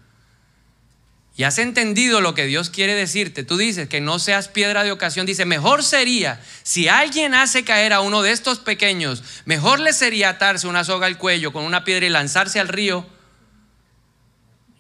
[1.37, 4.91] y has entendido lo que Dios quiere decirte, tú dices que no seas piedra de
[4.91, 9.93] ocasión, dice, mejor sería, si alguien hace caer a uno de estos pequeños, mejor le
[9.93, 13.07] sería atarse una soga al cuello con una piedra y lanzarse al río.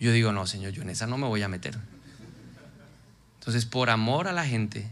[0.00, 1.78] Yo digo, no, Señor, yo en esa no me voy a meter.
[3.38, 4.90] Entonces, por amor a la gente,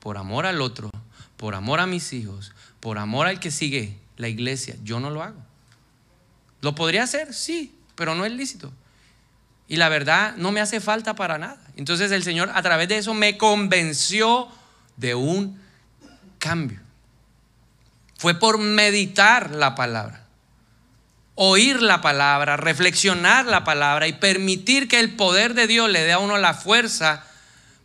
[0.00, 0.90] por amor al otro,
[1.36, 5.22] por amor a mis hijos, por amor al que sigue la iglesia, yo no lo
[5.22, 5.51] hago.
[6.62, 7.34] ¿Lo podría hacer?
[7.34, 8.72] Sí, pero no es lícito.
[9.68, 11.60] Y la verdad no me hace falta para nada.
[11.76, 14.48] Entonces el Señor a través de eso me convenció
[14.96, 15.60] de un
[16.38, 16.80] cambio.
[18.16, 20.26] Fue por meditar la palabra,
[21.34, 26.12] oír la palabra, reflexionar la palabra y permitir que el poder de Dios le dé
[26.12, 27.24] a uno la fuerza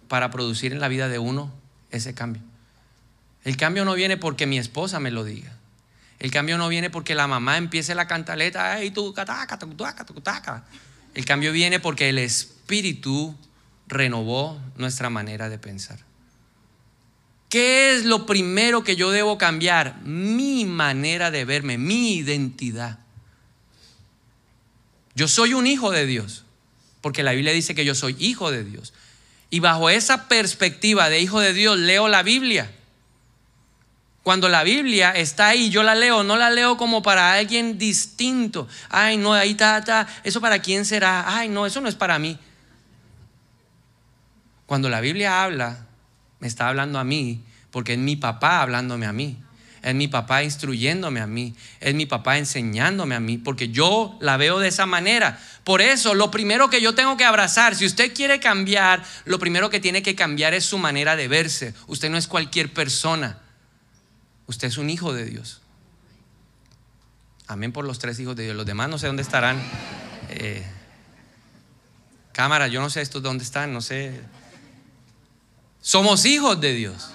[0.07, 1.51] para producir en la vida de uno
[1.89, 2.43] ese cambio.
[3.43, 5.56] El cambio no viene porque mi esposa me lo diga.
[6.19, 9.13] El cambio no viene porque la mamá empiece la cantaleta, ay, tú,
[11.13, 13.35] El cambio viene porque el Espíritu
[13.87, 15.99] renovó nuestra manera de pensar.
[17.49, 20.01] ¿Qué es lo primero que yo debo cambiar?
[20.01, 22.99] Mi manera de verme, mi identidad.
[25.15, 26.43] Yo soy un hijo de Dios,
[27.01, 28.93] porque la Biblia dice que yo soy hijo de Dios.
[29.49, 32.69] Y bajo esa perspectiva de hijo de Dios leo la Biblia.
[34.27, 38.67] Cuando la Biblia está ahí, yo la leo, no la leo como para alguien distinto.
[38.89, 40.05] Ay, no, ahí está, está.
[40.21, 41.37] ¿Eso para quién será?
[41.37, 42.37] Ay, no, eso no es para mí.
[44.65, 45.85] Cuando la Biblia habla,
[46.39, 49.41] me está hablando a mí, porque es mi papá hablándome a mí.
[49.81, 51.55] Es mi papá instruyéndome a mí.
[51.79, 55.39] Es mi papá enseñándome a mí, porque yo la veo de esa manera.
[55.63, 59.69] Por eso, lo primero que yo tengo que abrazar, si usted quiere cambiar, lo primero
[59.69, 61.73] que tiene que cambiar es su manera de verse.
[61.87, 63.46] Usted no es cualquier persona.
[64.47, 65.61] Usted es un hijo de Dios.
[67.47, 68.55] Amén por los tres hijos de Dios.
[68.55, 69.61] Los demás no sé dónde estarán.
[70.29, 70.65] Eh,
[72.31, 74.21] cámara, yo no sé estos dónde están, no sé.
[75.81, 77.09] Somos hijos de Dios.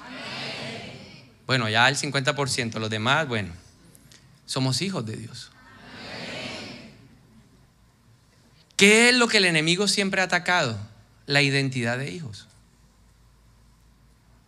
[1.46, 3.52] Bueno, ya el 50%, los demás, bueno,
[4.46, 5.50] somos hijos de Dios.
[8.76, 10.78] ¿Qué es lo que el enemigo siempre ha atacado?
[11.26, 12.48] La identidad de hijos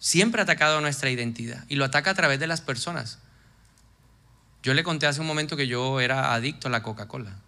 [0.05, 3.21] siempre ha atacado nuestra identidad y lo ataca a través de las personas.
[4.63, 7.39] Yo le conté hace un momento que yo era adicto a la Coca-Cola.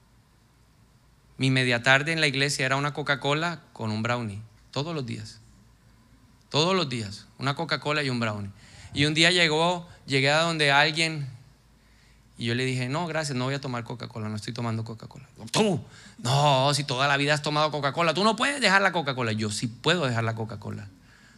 [1.37, 4.40] Mi media tarde en la iglesia era una Coca-Cola con un brownie,
[4.71, 5.38] todos los días.
[6.49, 8.51] Todos los días, una Coca-Cola y un brownie.
[8.95, 11.29] Y un día llegó, llegué a donde alguien
[12.38, 15.27] y yo le dije, no, gracias, no voy a tomar Coca-Cola, no estoy tomando Coca-Cola.
[15.51, 15.85] ¿Tú?
[16.16, 19.33] No, si toda la vida has tomado Coca-Cola, tú no puedes dejar la Coca-Cola.
[19.33, 20.88] Yo sí puedo dejar la Coca-Cola.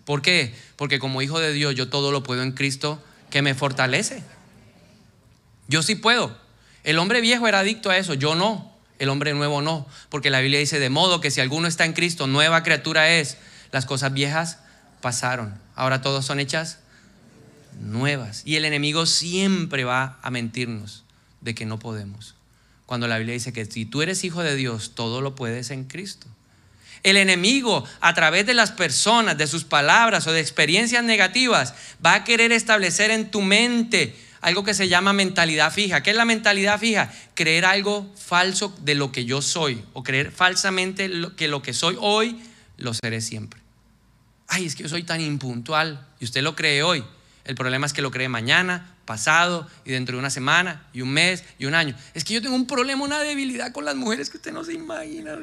[0.08, 0.54] ¿Por qué?
[0.76, 4.22] Porque como hijo de Dios yo todo lo puedo en Cristo que me fortalece.
[5.66, 6.34] Yo sí puedo.
[6.82, 8.72] El hombre viejo era adicto a eso, yo no.
[8.98, 9.86] El hombre nuevo no.
[10.08, 13.36] Porque la Biblia dice, de modo que si alguno está en Cristo, nueva criatura es.
[13.70, 14.60] Las cosas viejas
[15.02, 15.60] pasaron.
[15.74, 16.78] Ahora todas son hechas
[17.78, 18.40] nuevas.
[18.46, 21.04] Y el enemigo siempre va a mentirnos
[21.42, 22.34] de que no podemos.
[22.86, 25.84] Cuando la Biblia dice que si tú eres hijo de Dios, todo lo puedes en
[25.84, 26.28] Cristo.
[27.02, 32.14] El enemigo, a través de las personas, de sus palabras o de experiencias negativas, va
[32.14, 36.02] a querer establecer en tu mente algo que se llama mentalidad fija.
[36.02, 37.12] ¿Qué es la mentalidad fija?
[37.34, 41.96] Creer algo falso de lo que yo soy o creer falsamente que lo que soy
[42.00, 42.40] hoy
[42.76, 43.61] lo seré siempre.
[44.46, 47.04] Ay, es que yo soy tan impuntual y usted lo cree hoy.
[47.44, 51.11] El problema es que lo cree mañana, pasado y dentro de una semana y un
[51.11, 51.94] mes y un año.
[52.14, 54.74] Es que yo tengo un problema, una debilidad con las mujeres que usted no se
[54.74, 55.37] imagina.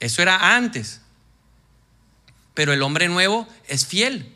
[0.00, 1.00] Eso era antes.
[2.54, 4.34] Pero el hombre nuevo es fiel.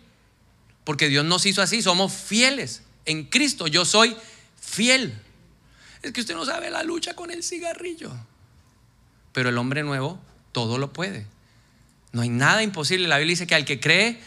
[0.84, 2.82] Porque Dios nos hizo así, somos fieles.
[3.06, 4.16] En Cristo yo soy
[4.60, 5.18] fiel.
[6.02, 8.12] Es que usted no sabe la lucha con el cigarrillo.
[9.32, 10.20] Pero el hombre nuevo
[10.52, 11.26] todo lo puede.
[12.12, 13.08] No hay nada imposible.
[13.08, 14.20] La Biblia dice que al que cree,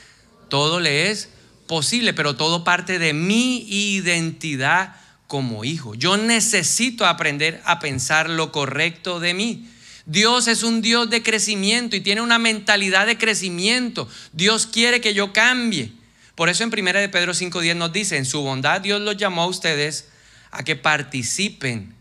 [0.49, 1.29] todo le es
[1.67, 4.95] posible, pero todo parte de mi identidad
[5.27, 5.93] como hijo.
[5.93, 9.69] Yo necesito aprender a pensar lo correcto de mí.
[10.07, 14.07] Dios es un Dios de crecimiento y tiene una mentalidad de crecimiento.
[14.31, 15.91] Dios quiere que yo cambie.
[16.33, 19.43] Por eso en 1 de Pedro 5:10 nos dice, en su bondad Dios los llamó
[19.43, 20.07] a ustedes
[20.49, 21.93] a que participen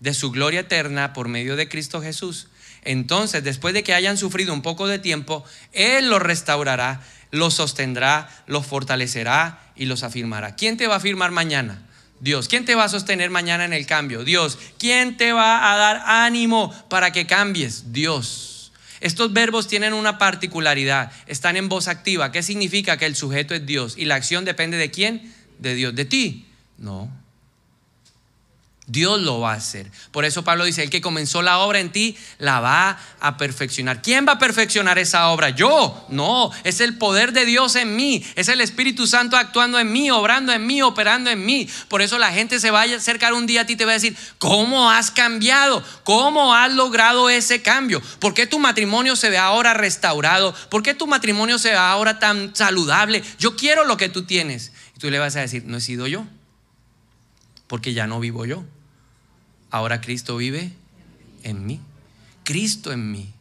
[0.00, 2.48] de su gloria eterna por medio de Cristo Jesús.
[2.84, 8.30] Entonces, después de que hayan sufrido un poco de tiempo, Él los restaurará, los sostendrá,
[8.46, 10.56] los fortalecerá y los afirmará.
[10.56, 11.86] ¿Quién te va a afirmar mañana?
[12.20, 12.48] Dios.
[12.48, 14.24] ¿Quién te va a sostener mañana en el cambio?
[14.24, 14.58] Dios.
[14.78, 17.92] ¿Quién te va a dar ánimo para que cambies?
[17.92, 18.72] Dios.
[19.00, 21.10] Estos verbos tienen una particularidad.
[21.26, 22.30] Están en voz activa.
[22.32, 22.98] ¿Qué significa?
[22.98, 23.94] Que el sujeto es Dios.
[23.96, 25.34] ¿Y la acción depende de quién?
[25.58, 25.94] De Dios.
[25.94, 26.46] ¿De ti?
[26.76, 27.10] No.
[28.90, 29.88] Dios lo va a hacer.
[30.10, 34.02] Por eso Pablo dice, el que comenzó la obra en ti, la va a perfeccionar.
[34.02, 35.50] ¿Quién va a perfeccionar esa obra?
[35.50, 36.06] Yo.
[36.08, 38.24] No, es el poder de Dios en mí.
[38.34, 41.68] Es el Espíritu Santo actuando en mí, obrando en mí, operando en mí.
[41.86, 43.92] Por eso la gente se va a acercar un día a ti y te va
[43.92, 45.84] a decir, ¿cómo has cambiado?
[46.02, 48.02] ¿Cómo has logrado ese cambio?
[48.18, 50.52] ¿Por qué tu matrimonio se ve ahora restaurado?
[50.68, 53.22] ¿Por qué tu matrimonio se ve ahora tan saludable?
[53.38, 54.72] Yo quiero lo que tú tienes.
[54.96, 56.24] Y tú le vas a decir, no he sido yo,
[57.68, 58.64] porque ya no vivo yo
[59.70, 60.72] Ahora Cristo vive
[61.42, 61.80] en mí.
[62.44, 63.32] Cristo en mí.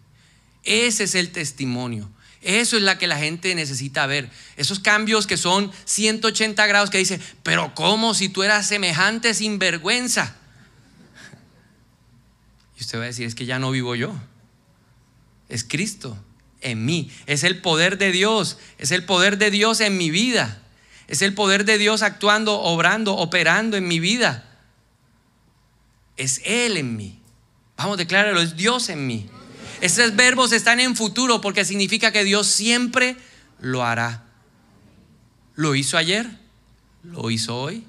[0.64, 2.10] Ese es el testimonio.
[2.42, 4.30] Eso es la que la gente necesita ver.
[4.56, 9.60] Esos cambios que son 180 grados que dice, pero ¿cómo si tú eras semejante sin
[9.60, 10.36] vergüenza?
[12.78, 14.16] Y usted va a decir, es que ya no vivo yo.
[15.50, 16.18] Es Cristo
[16.62, 17.12] en mí.
[17.26, 18.58] Es el poder de Dios.
[18.78, 20.62] Es el poder de Dios en mi vida.
[21.08, 24.49] Es el poder de Dios actuando, obrando, operando en mi vida
[26.20, 27.18] es Él en mí.
[27.78, 29.30] Vamos, declararlo, es Dios en mí.
[29.80, 33.16] Esos verbos están en futuro porque significa que Dios siempre
[33.60, 34.26] lo hará.
[35.56, 36.30] Lo hizo ayer,
[37.04, 37.86] lo hizo hoy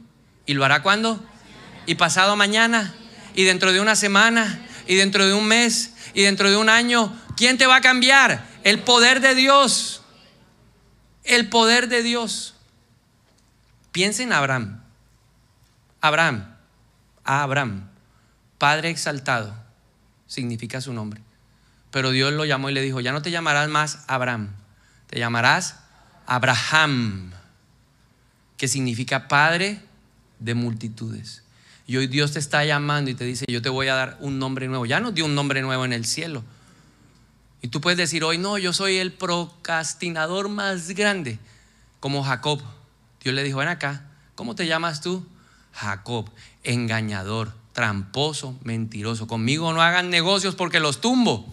[0.46, 1.24] y lo hará cuando?
[1.86, 2.94] Y pasado mañana
[3.34, 7.12] y dentro de una semana y dentro de un mes y dentro de un año.
[7.36, 8.46] ¿Quién te va a cambiar?
[8.62, 10.02] El poder de Dios.
[11.24, 12.54] El poder de Dios.
[13.90, 14.84] Piensa en Abraham.
[16.00, 16.56] Abraham.
[17.24, 17.89] Abraham.
[18.60, 19.54] Padre exaltado
[20.26, 21.22] significa su nombre.
[21.90, 24.50] Pero Dios lo llamó y le dijo, ya no te llamarás más Abraham,
[25.06, 25.76] te llamarás
[26.26, 27.32] Abraham,
[28.58, 29.80] que significa Padre
[30.40, 31.42] de multitudes.
[31.86, 34.38] Y hoy Dios te está llamando y te dice, yo te voy a dar un
[34.38, 34.84] nombre nuevo.
[34.84, 36.44] Ya nos dio un nombre nuevo en el cielo.
[37.62, 41.38] Y tú puedes decir hoy, no, yo soy el procrastinador más grande,
[41.98, 42.60] como Jacob.
[43.24, 45.26] Dios le dijo, ven acá, ¿cómo te llamas tú?
[45.72, 46.30] Jacob,
[46.62, 49.26] engañador, tramposo, mentiroso.
[49.26, 51.50] Conmigo no hagan negocios porque los tumbo.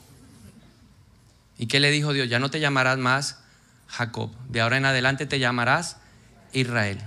[1.58, 2.28] ¿Y qué le dijo Dios?
[2.28, 3.40] Ya no te llamarás más
[3.88, 4.30] Jacob.
[4.50, 5.96] De ahora en adelante te llamarás
[6.52, 7.02] Israel.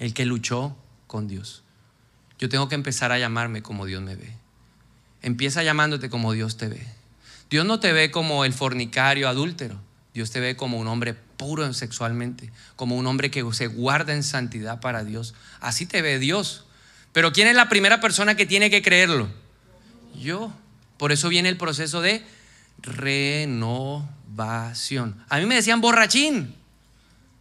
[0.00, 1.62] El que luchó con Dios.
[2.40, 4.34] Yo tengo que empezar a llamarme como Dios me ve.
[5.22, 6.84] Empieza llamándote como Dios te ve.
[7.50, 9.78] Dios no te ve como el fornicario adúltero.
[10.12, 14.24] Dios te ve como un hombre puro sexualmente, como un hombre que se guarda en
[14.24, 15.34] santidad para Dios.
[15.60, 16.65] Así te ve Dios.
[17.16, 19.30] Pero ¿quién es la primera persona que tiene que creerlo?
[20.20, 20.52] Yo.
[20.98, 22.22] Por eso viene el proceso de
[22.82, 24.04] renovación.
[25.30, 26.54] A mí me decían borrachín.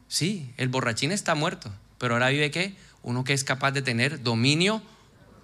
[0.08, 1.74] Sí, el borrachín está muerto.
[1.98, 2.74] Pero ahora vive qué?
[3.04, 4.82] Uno que es capaz de tener dominio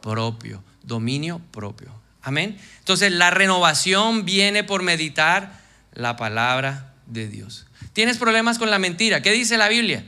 [0.02, 0.64] propio.
[0.82, 1.92] Dominio propio.
[2.22, 2.58] Amén.
[2.80, 5.60] Entonces la renovación viene por meditar
[5.94, 7.68] la palabra de Dios.
[7.92, 9.22] ¿Tienes problemas con la mentira?
[9.22, 10.06] ¿Qué dice la Biblia?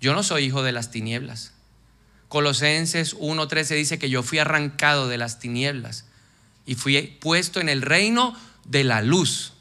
[0.00, 1.53] Yo no soy hijo de las tinieblas.
[2.34, 6.04] Colosenses 1.13 dice que yo fui arrancado de las tinieblas
[6.66, 9.52] y fui puesto en el reino de la luz.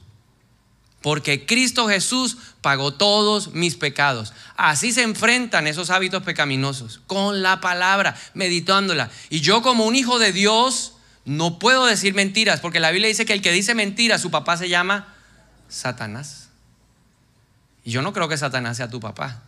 [1.04, 4.34] Porque Cristo Jesús pagó todos mis pecados.
[4.58, 9.12] Así se enfrentan esos hábitos pecaminosos, con la palabra, meditándola.
[9.30, 10.94] Y yo como un hijo de Dios
[11.26, 14.58] no puedo decir mentiras, porque la Biblia dice que el que dice mentiras, su papá
[14.58, 15.14] se llama
[15.70, 16.50] Satanás.
[17.84, 19.44] Y yo no creo que Satanás sea tu papá.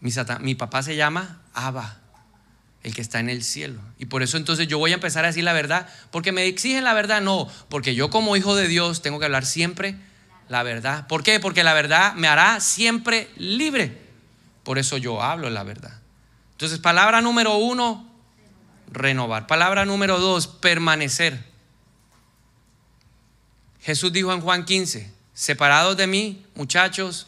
[0.00, 1.98] Mi, papá se llama Abba,
[2.82, 3.80] el que está en el cielo.
[3.98, 6.84] Y por eso entonces yo voy a empezar a decir la verdad, porque me exigen
[6.84, 9.96] la verdad, no, porque yo como hijo de Dios tengo que hablar siempre
[10.48, 11.06] la verdad.
[11.06, 11.40] ¿Por qué?
[11.40, 13.98] Porque la verdad me hará siempre libre.
[14.64, 16.00] Por eso yo hablo la verdad.
[16.52, 18.10] Entonces, palabra número uno,
[18.90, 19.46] renovar.
[19.46, 21.44] Palabra número dos, permanecer.
[23.80, 27.27] Jesús dijo en Juan 15, separados de mí, muchachos,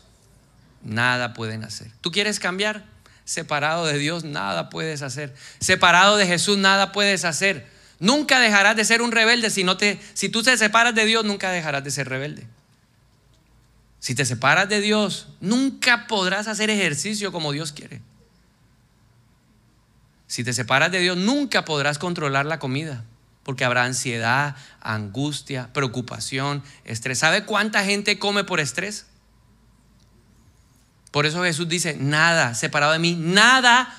[0.83, 1.91] nada pueden hacer.
[2.01, 2.85] ¿Tú quieres cambiar?
[3.25, 5.35] Separado de Dios, nada puedes hacer.
[5.61, 7.67] Separado de Jesús, nada puedes hacer.
[8.01, 11.25] Nunca dejarás de ser un rebelde si, no te, si tú te separas de Dios,
[11.25, 12.47] nunca dejarás de ser rebelde.
[14.01, 18.01] Si te separas de Dios, nunca podrás hacer ejercicio como Dios quiere.
[20.27, 23.05] Si te separas de Dios, nunca podrás controlar la comida,
[23.43, 27.19] porque habrá ansiedad, angustia, preocupación, estrés.
[27.19, 29.07] ¿Sabe cuánta gente come por estrés?
[31.11, 33.95] Por eso Jesús dice, nada, separado de mí, nada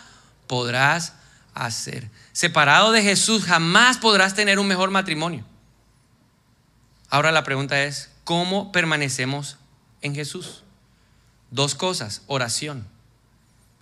[0.48, 1.14] podrás
[1.54, 2.10] hacer.
[2.32, 5.46] Separado de Jesús, jamás podrás tener un mejor matrimonio.
[7.10, 9.58] Ahora la pregunta es, ¿cómo permanecemos
[10.02, 10.64] en Jesús?
[11.50, 12.88] Dos cosas, oración.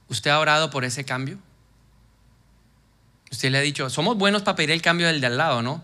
[0.07, 1.37] ¿Usted ha orado por ese cambio?
[3.31, 5.83] Usted le ha dicho, somos buenos para pedir el cambio del de al lado, ¿no?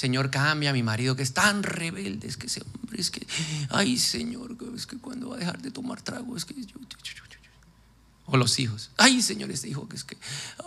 [0.00, 3.26] Señor, cambia a mi marido que es tan rebelde, es que ese hombre, es que,
[3.68, 6.76] ay Señor, es que cuando va a dejar de tomar trago, es que yo,
[8.24, 10.16] o los hijos, ay Señor, este hijo que es que,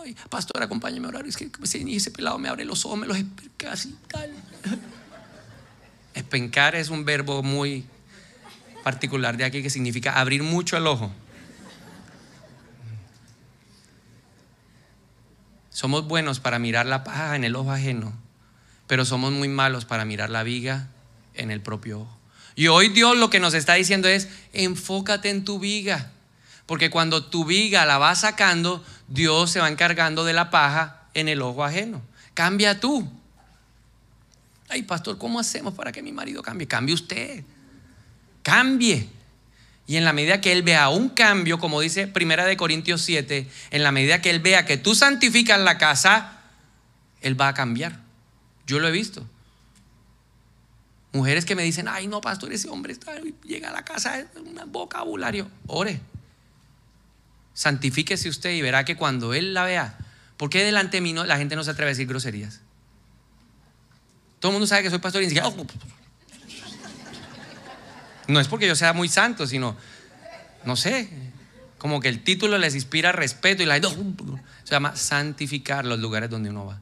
[0.04, 3.18] ay, pastor, acompáñame a orar, es que ese, pelado me abre los ojos, me los
[3.72, 4.30] así tal.
[6.14, 7.86] Espencar es un verbo muy
[8.84, 11.12] particular de aquí que significa abrir mucho el ojo.
[15.72, 18.14] Somos buenos para mirar la paja en el ojo ajeno,
[18.88, 20.90] pero somos muy malos para mirar la viga
[21.34, 22.18] en el propio ojo.
[22.56, 26.12] Y hoy Dios lo que nos está diciendo es, enfócate en tu viga,
[26.66, 31.28] porque cuando tu viga la vas sacando, Dios se va encargando de la paja en
[31.28, 32.02] el ojo ajeno.
[32.34, 33.10] Cambia tú.
[34.70, 36.68] Ay, pastor, ¿cómo hacemos para que mi marido cambie?
[36.68, 37.44] Cambie usted.
[38.42, 39.10] Cambie.
[39.86, 43.50] Y en la medida que Él vea un cambio, como dice Primera de Corintios 7,
[43.72, 46.40] en la medida que Él vea que tú santificas la casa,
[47.22, 48.03] Él va a cambiar.
[48.66, 49.26] Yo lo he visto.
[51.12, 52.96] Mujeres que me dicen, ay no, pastor, ese hombre
[53.44, 55.50] llega a la casa, es un vocabulario.
[55.68, 56.00] Ore.
[57.54, 59.98] Santifíquese usted y verá que cuando Él la vea,
[60.38, 62.62] ¿por qué delante de mí la gente no se atreve a decir groserías?
[64.40, 65.56] Todo el mundo sabe que soy pastor y dice, oh,
[68.28, 69.76] no es porque yo sea muy santo, sino,
[70.66, 71.10] no sé,
[71.78, 76.50] como que el título les inspira respeto y la se llama santificar los lugares donde
[76.50, 76.80] uno va.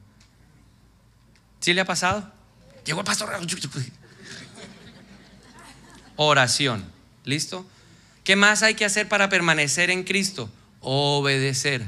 [1.62, 2.30] ¿Sí le ha pasado?
[2.84, 3.30] Llegó el pastor.
[6.16, 6.84] Oración.
[7.24, 7.64] ¿Listo?
[8.24, 10.50] ¿Qué más hay que hacer para permanecer en Cristo?
[10.80, 11.86] Obedecer.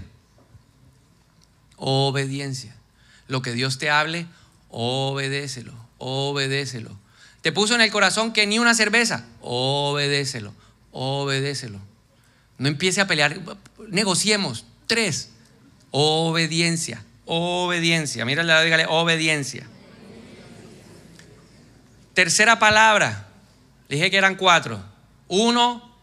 [1.76, 2.74] Obediencia.
[3.26, 4.26] Lo que Dios te hable,
[4.68, 6.96] obedécelo, obedécelo.
[7.42, 9.26] Te puso en el corazón que ni una cerveza.
[9.40, 10.54] Obedécelo,
[10.92, 11.80] obedécelo.
[12.58, 13.40] No empiece a pelear.
[13.88, 14.66] Negociemos.
[14.86, 15.30] Tres.
[15.90, 18.24] Obediencia, obediencia.
[18.24, 19.66] Mírale, dígale, obediencia.
[22.14, 23.28] Tercera palabra.
[23.88, 24.82] Dije que eran cuatro.
[25.28, 25.96] Uno,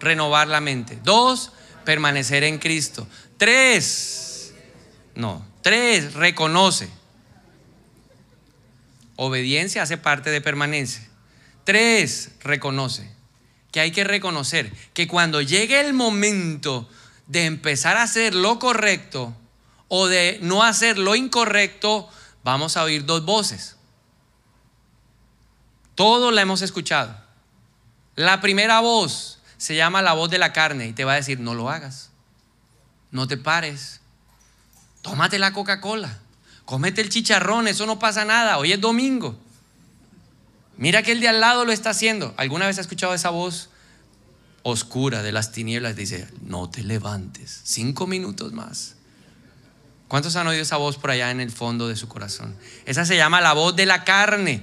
[0.00, 0.98] renovar la mente.
[1.02, 1.52] Dos,
[1.84, 3.06] permanecer en Cristo.
[3.36, 4.52] Tres,
[5.14, 5.46] no.
[5.62, 6.88] Tres, reconoce.
[9.16, 11.06] Obediencia hace parte de permanencia.
[11.64, 13.10] Tres, reconoce.
[13.72, 16.88] Que hay que reconocer que cuando llegue el momento
[17.26, 19.34] de empezar a hacer lo correcto
[19.88, 22.08] o de no hacer lo incorrecto,
[22.42, 23.76] vamos a oír dos voces.
[25.94, 27.16] Todo la hemos escuchado.
[28.14, 31.40] La primera voz se llama la voz de la carne y te va a decir,
[31.40, 32.10] no lo hagas,
[33.10, 34.00] no te pares,
[35.02, 36.20] tómate la Coca-Cola,
[36.66, 38.58] Comete el chicharrón, eso no pasa nada.
[38.58, 39.38] Hoy es domingo.
[40.76, 42.34] Mira que el de al lado lo está haciendo.
[42.36, 43.70] ¿Alguna vez ha escuchado esa voz
[44.64, 45.94] oscura de las tinieblas?
[45.94, 47.60] Dice, no te levantes.
[47.62, 48.95] Cinco minutos más.
[50.08, 52.56] ¿Cuántos han oído esa voz por allá en el fondo de su corazón?
[52.84, 54.62] Esa se llama la voz de la carne.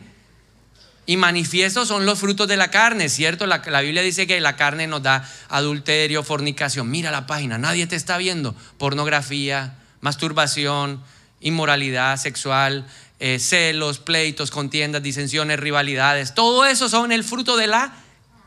[1.05, 3.45] Y manifiestos son los frutos de la carne, ¿cierto?
[3.45, 6.89] La, Biblia dice que la carne nos da adulterio, fornicación.
[6.89, 8.55] Mira la página, nadie te está viendo.
[8.77, 11.03] Pornografía, masturbación,
[11.41, 12.87] inmoralidad sexual,
[13.19, 16.33] eh, celos, pleitos, contiendas, disensiones, rivalidades.
[16.33, 17.93] Todo eso son el fruto de la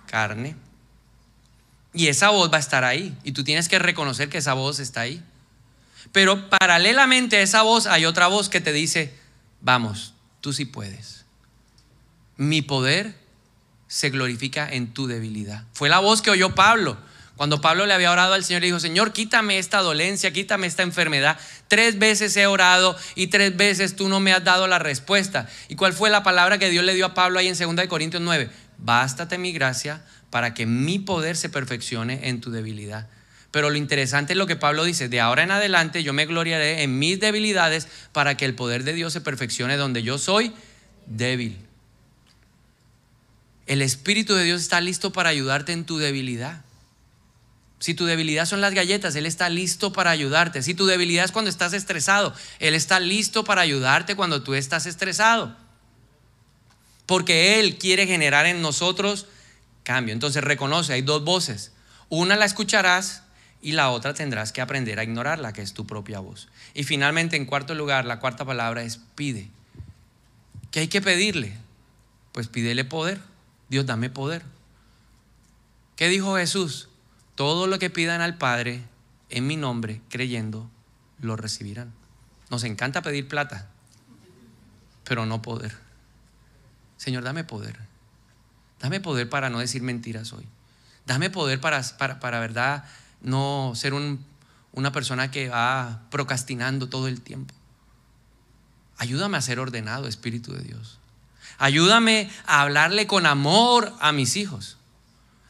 [0.07, 0.57] carne.
[1.93, 3.15] Y esa voz va a estar ahí.
[3.23, 5.23] Y tú tienes que reconocer que esa voz está ahí.
[6.17, 9.13] Pero paralelamente a esa voz hay otra voz que te dice,
[9.61, 11.27] vamos, tú sí puedes.
[12.39, 13.15] Mi poder
[13.87, 15.65] se glorifica en tu debilidad.
[15.75, 16.97] Fue la voz que oyó Pablo.
[17.37, 20.83] Cuando Pablo le había orado al Señor, le dijo, Señor, quítame esta dolencia, quítame esta
[20.83, 21.39] enfermedad.
[21.69, 25.51] Tres veces he orado y tres veces tú no me has dado la respuesta.
[25.69, 28.23] ¿Y cuál fue la palabra que Dios le dio a Pablo ahí en 2 Corintios
[28.23, 28.49] 9?
[28.79, 33.07] Bástate mi gracia para que mi poder se perfeccione en tu debilidad.
[33.57, 36.83] Pero lo interesante es lo que Pablo dice, de ahora en adelante yo me gloriaré
[36.83, 40.53] en mis debilidades para que el poder de Dios se perfeccione donde yo soy
[41.07, 41.57] débil.
[43.67, 46.67] El Espíritu de Dios está listo para ayudarte en tu debilidad.
[47.79, 50.63] Si tu debilidad son las galletas, Él está listo para ayudarte.
[50.63, 54.85] Si tu debilidad es cuando estás estresado, Él está listo para ayudarte cuando tú estás
[54.85, 55.57] estresado.
[57.07, 59.25] Porque Él quiere generar en nosotros
[59.83, 60.13] cambio.
[60.13, 61.73] Entonces reconoce, hay dos voces.
[62.11, 63.23] Una la escucharás
[63.63, 66.49] y la otra tendrás que aprender a ignorarla, que es tu propia voz.
[66.75, 69.49] Y finalmente, en cuarto lugar, la cuarta palabra es pide.
[70.71, 71.57] ¿Qué hay que pedirle?
[72.33, 73.21] Pues pídele poder.
[73.69, 74.43] Dios, dame poder.
[75.97, 76.89] ¿Qué dijo Jesús?
[77.35, 78.83] Todo lo que pidan al Padre
[79.31, 80.71] en mi nombre, creyendo,
[81.21, 81.93] lo recibirán.
[82.51, 83.69] Nos encanta pedir plata,
[85.05, 85.77] pero no poder.
[86.97, 87.79] Señor, dame poder.
[88.81, 90.47] Dame poder para no decir mentiras hoy.
[91.07, 92.85] Dame poder para, para, verdad,
[93.21, 97.55] no ser una persona que va procrastinando todo el tiempo.
[98.99, 100.99] Ayúdame a ser ordenado, Espíritu de Dios.
[101.59, 104.77] Ayúdame a hablarle con amor a mis hijos.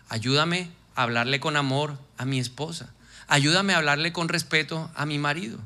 [0.08, 2.92] Ayúdame a hablarle con amor a mi esposa.
[3.28, 5.58] Ayúdame a hablarle con respeto a mi marido.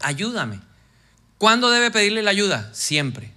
[0.00, 0.60] Ayúdame.
[1.38, 2.72] ¿Cuándo debe pedirle la ayuda?
[2.72, 3.32] Siempre.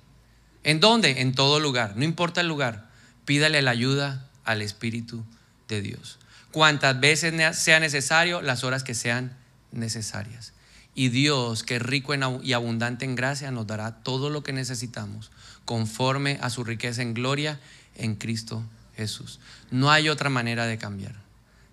[0.63, 1.21] ¿En dónde?
[1.21, 1.93] En todo lugar.
[1.95, 2.89] No importa el lugar.
[3.25, 5.23] Pídale la ayuda al Espíritu
[5.67, 6.18] de Dios.
[6.52, 9.38] Cuantas veces sea necesario, las horas que sean
[9.72, 10.54] necesarias.
[10.95, 15.32] Y Dios, que es rico y abundante en gracia, nos dará todo lo que necesitamos
[15.66, 17.60] conforme a su riqueza en gloria
[17.95, 18.64] en Cristo
[18.95, 19.39] Jesús.
[19.72, 21.16] No hay otra manera de cambiar.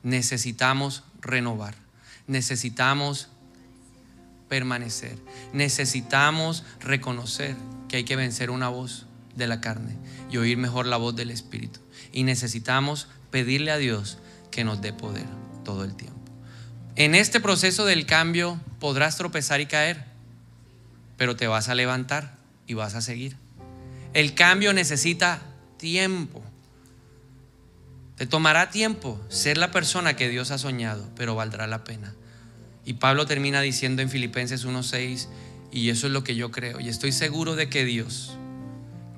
[0.03, 1.75] Necesitamos renovar.
[2.27, 3.29] Necesitamos
[4.49, 5.19] permanecer.
[5.53, 7.57] Necesitamos reconocer
[7.89, 9.97] que hay que vencer una voz de la carne
[10.31, 11.81] y oír mejor la voz del Espíritu.
[12.13, 14.19] Y necesitamos pedirle a Dios
[14.57, 15.27] que nos dé poder
[15.67, 16.17] todo el tiempo.
[16.97, 20.03] En este proceso del cambio podrás tropezar y caer,
[21.19, 23.37] pero te vas a levantar y vas a seguir.
[24.15, 25.43] El cambio necesita
[25.77, 26.43] tiempo.
[28.17, 32.15] Te tomará tiempo ser la persona que Dios ha soñado, pero valdrá la pena.
[32.87, 35.29] Y Pablo termina diciendo en Filipenses 1:6,
[35.71, 38.39] y eso es lo que yo creo, y estoy seguro de que Dios,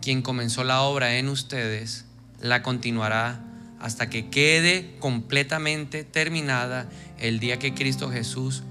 [0.02, 2.06] quien comenzó la obra en ustedes,
[2.40, 3.47] la continuará
[3.80, 8.62] hasta que quede completamente terminada el día que Cristo Jesús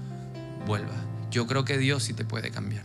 [0.66, 0.94] vuelva.
[1.30, 2.84] Yo creo que Dios sí te puede cambiar.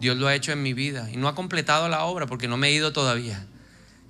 [0.00, 2.56] Dios lo ha hecho en mi vida y no ha completado la obra porque no
[2.56, 3.46] me he ido todavía.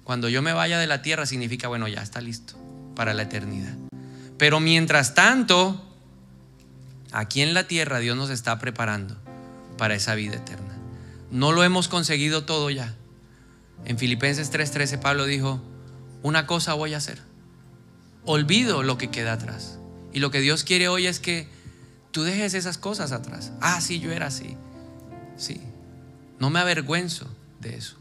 [0.02, 2.54] Cuando yo me vaya de la tierra significa, bueno, ya está listo
[2.94, 3.74] para la eternidad.
[4.38, 5.84] Pero mientras tanto,
[7.12, 9.16] aquí en la tierra Dios nos está preparando
[9.78, 10.76] para esa vida eterna.
[11.30, 12.94] No lo hemos conseguido todo ya.
[13.84, 15.62] En Filipenses 3:13 Pablo dijo,
[16.24, 17.20] una cosa voy a hacer.
[18.24, 19.78] Olvido lo que queda atrás.
[20.10, 21.48] Y lo que Dios quiere hoy es que
[22.12, 23.52] tú dejes esas cosas atrás.
[23.60, 24.56] Ah, sí, yo era así.
[25.36, 25.60] Sí.
[26.40, 27.26] No me avergüenzo
[27.60, 27.96] de eso.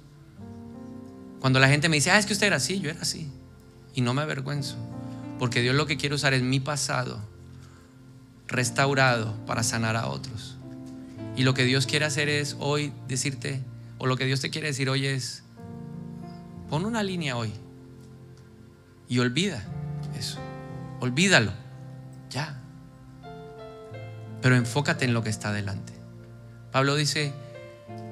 [1.42, 3.30] Cuando la gente me dice, ah, es que usted era así, yo era así.
[3.94, 4.78] Y no me avergüenzo.
[5.38, 7.20] Porque Dios lo que quiere usar es mi pasado
[8.48, 10.56] restaurado para sanar a otros.
[11.36, 13.62] Y lo que Dios quiere hacer es hoy decirte,
[13.98, 15.44] o lo que Dios te quiere decir hoy es,
[16.70, 17.52] pon una línea hoy
[19.08, 19.64] y olvida
[20.18, 20.40] eso.
[21.00, 21.52] Olvídalo.
[22.30, 22.62] Ya.
[24.42, 25.94] Pero enfócate en lo que está adelante.
[26.72, 27.34] Pablo dice,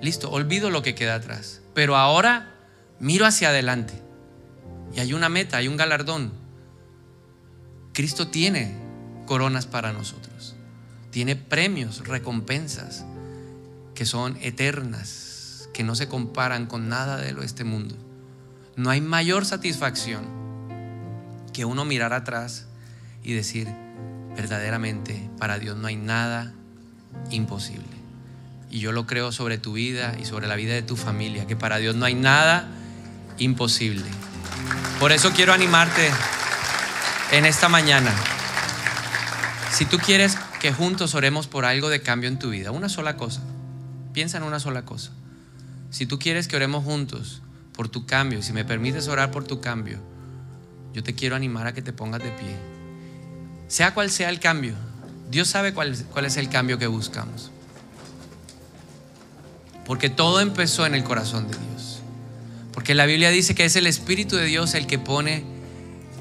[0.02, 1.62] listo, olvido lo que queda atrás.
[1.74, 2.56] Pero ahora
[3.00, 3.94] miro hacia adelante.
[4.94, 6.32] Y hay una meta, hay un galardón.
[7.94, 8.76] Cristo tiene
[9.26, 10.56] coronas para nosotros.
[11.12, 13.06] Tiene premios, recompensas
[13.96, 17.96] que son eternas, que no se comparan con nada de lo este mundo.
[18.76, 20.41] No hay mayor satisfacción
[21.54, 22.66] que uno mirar atrás
[23.24, 23.68] y decir,
[24.36, 26.54] verdaderamente, para Dios no hay nada
[27.30, 27.86] imposible.
[28.70, 31.56] Y yo lo creo sobre tu vida y sobre la vida de tu familia, que
[31.56, 32.70] para Dios no hay nada
[33.38, 34.06] imposible.
[35.00, 36.10] Por eso quiero animarte
[37.32, 38.14] en esta mañana.
[39.72, 43.18] Si tú quieres que juntos oremos por algo de cambio en tu vida, una sola
[43.18, 43.42] cosa,
[44.14, 45.12] piensa en una sola cosa.
[45.90, 47.42] Si tú quieres que oremos juntos
[47.74, 50.00] por tu cambio, si me permites orar por tu cambio,
[50.94, 52.56] yo te quiero animar a que te pongas de pie.
[53.68, 54.76] Sea cual sea el cambio,
[55.30, 57.52] Dios sabe cuál, cuál es el cambio que buscamos.
[59.86, 62.02] Porque todo empezó en el corazón de Dios.
[62.74, 65.44] Porque la Biblia dice que es el Espíritu de Dios el que pone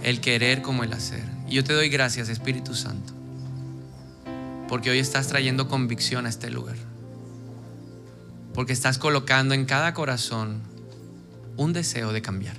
[0.03, 1.23] el querer como el hacer.
[1.49, 3.13] Y yo te doy gracias, Espíritu Santo,
[4.69, 6.77] porque hoy estás trayendo convicción a este lugar.
[8.55, 10.63] Porque estás colocando en cada corazón
[11.57, 12.57] un deseo de cambiar.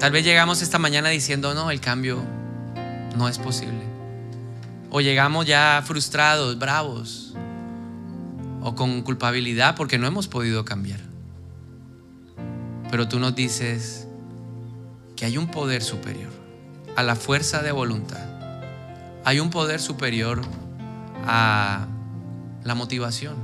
[0.00, 2.22] Tal vez llegamos esta mañana diciendo, no, el cambio
[3.18, 3.82] no es posible.
[4.90, 7.34] O llegamos ya frustrados, bravos,
[8.62, 11.00] o con culpabilidad porque no hemos podido cambiar.
[12.90, 14.06] Pero tú nos dices
[15.16, 16.32] que hay un poder superior
[16.96, 18.26] a la fuerza de voluntad.
[19.26, 20.40] Hay un poder superior
[21.26, 21.86] a
[22.64, 23.36] la motivación.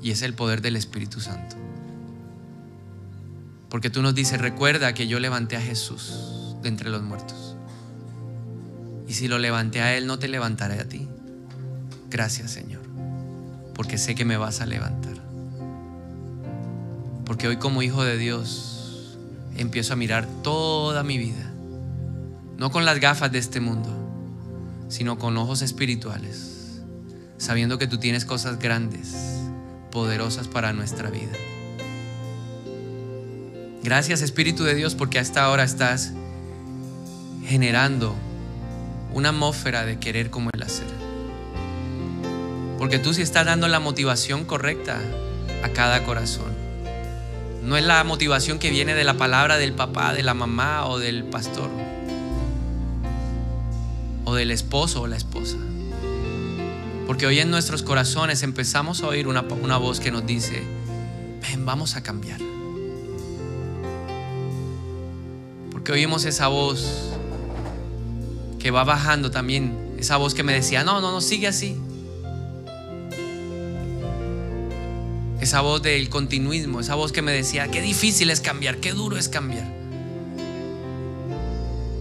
[0.00, 1.61] Y es el poder del Espíritu Santo.
[3.72, 6.12] Porque tú nos dices, recuerda que yo levanté a Jesús
[6.60, 7.56] de entre los muertos.
[9.08, 11.08] Y si lo levanté a Él, no te levantaré a ti.
[12.10, 12.82] Gracias, Señor,
[13.74, 15.14] porque sé que me vas a levantar.
[17.24, 19.16] Porque hoy como hijo de Dios
[19.56, 21.50] empiezo a mirar toda mi vida,
[22.58, 23.88] no con las gafas de este mundo,
[24.90, 26.82] sino con ojos espirituales,
[27.38, 29.14] sabiendo que tú tienes cosas grandes,
[29.90, 31.32] poderosas para nuestra vida.
[33.82, 36.12] Gracias Espíritu de Dios porque a esta hora estás
[37.44, 38.14] generando
[39.12, 40.86] una atmósfera de querer como el hacer.
[42.78, 45.00] Porque tú sí estás dando la motivación correcta
[45.64, 46.52] a cada corazón.
[47.64, 51.00] No es la motivación que viene de la palabra del papá, de la mamá o
[51.00, 51.70] del pastor.
[54.24, 55.56] O del esposo o la esposa.
[57.08, 60.62] Porque hoy en nuestros corazones empezamos a oír una, una voz que nos dice,
[61.42, 62.40] ven, vamos a cambiar.
[65.82, 67.10] Porque oímos esa voz
[68.60, 71.76] que va bajando también, esa voz que me decía, no, no, no, sigue así.
[75.40, 79.16] Esa voz del continuismo, esa voz que me decía, qué difícil es cambiar, qué duro
[79.16, 79.66] es cambiar.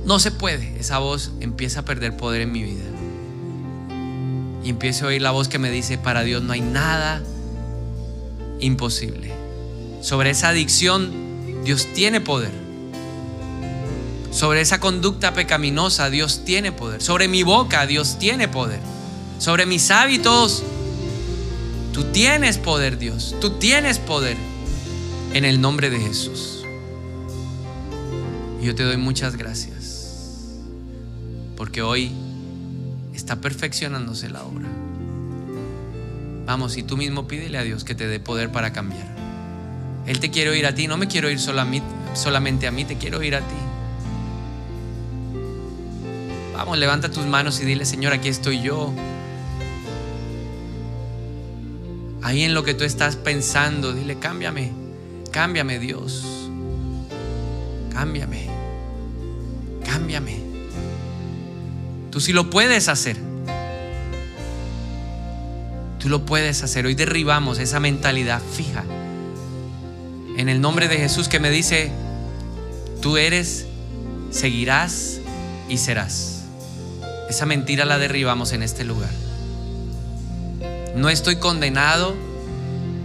[0.05, 0.79] No se puede.
[0.79, 2.85] Esa voz empieza a perder poder en mi vida.
[4.63, 7.23] Y empiezo a oír la voz que me dice, para Dios no hay nada
[8.59, 9.31] imposible.
[10.01, 12.60] Sobre esa adicción, Dios tiene poder.
[14.31, 17.01] Sobre esa conducta pecaminosa, Dios tiene poder.
[17.01, 18.79] Sobre mi boca, Dios tiene poder.
[19.37, 20.63] Sobre mis hábitos,
[21.93, 23.35] Tú tienes poder, Dios.
[23.41, 24.37] Tú tienes poder
[25.33, 26.63] en el nombre de Jesús.
[28.61, 30.59] Yo te doy muchas gracias.
[31.57, 32.11] Porque hoy
[33.13, 34.67] está perfeccionándose la obra.
[36.45, 39.15] Vamos, y tú mismo pídele a Dios que te dé poder para cambiar.
[40.07, 43.19] Él te quiere oír a ti, no me quiero oír solamente a mí, te quiero
[43.19, 43.70] oír a ti.
[46.61, 48.93] Vamos, levanta tus manos y dile, Señor, aquí estoy yo.
[52.21, 54.71] Ahí en lo que tú estás pensando, dile, cámbiame,
[55.31, 56.23] cámbiame Dios.
[57.91, 58.47] Cámbiame,
[59.83, 60.37] cámbiame.
[62.11, 63.17] Tú sí lo puedes hacer.
[65.97, 66.85] Tú lo puedes hacer.
[66.85, 68.83] Hoy derribamos esa mentalidad fija.
[70.37, 71.91] En el nombre de Jesús que me dice,
[73.01, 73.65] tú eres,
[74.29, 75.21] seguirás
[75.67, 76.40] y serás.
[77.31, 79.09] Esa mentira la derribamos en este lugar.
[80.97, 82.13] No estoy condenado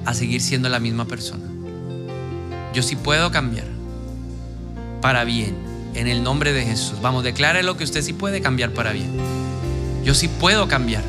[0.05, 1.45] a seguir siendo la misma persona.
[2.75, 3.69] Yo sí puedo cambiar
[5.01, 5.55] para bien
[5.95, 7.01] en el nombre de Jesús.
[7.01, 9.17] Vamos, declare lo que usted sí puede cambiar para bien.
[10.03, 11.05] Yo sí puedo cambiar.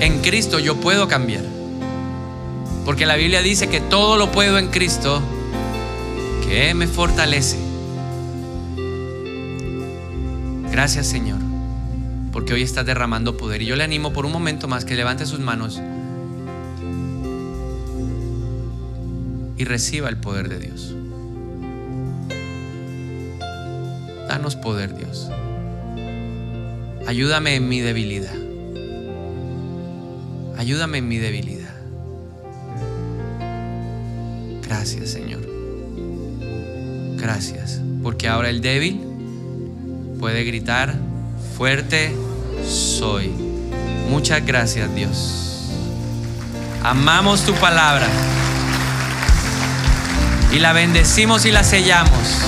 [0.00, 1.44] En Cristo yo puedo cambiar.
[2.84, 5.22] Porque la Biblia dice que todo lo puedo en Cristo
[6.48, 7.63] que me fortalece.
[10.74, 11.38] Gracias Señor
[12.32, 13.62] porque hoy está derramando poder.
[13.62, 15.80] Y yo le animo por un momento más que levante sus manos
[19.56, 20.96] y reciba el poder de Dios.
[24.28, 25.30] Danos poder, Dios.
[27.06, 28.34] Ayúdame en mi debilidad.
[30.58, 31.76] Ayúdame en mi debilidad.
[34.66, 35.48] Gracias, Señor.
[37.16, 37.80] Gracias.
[38.02, 39.13] Porque ahora el débil
[40.18, 40.94] puede gritar
[41.56, 42.14] fuerte
[42.66, 43.30] soy.
[44.08, 45.70] Muchas gracias Dios.
[46.82, 48.06] Amamos tu palabra
[50.52, 52.38] y la bendecimos y la sellamos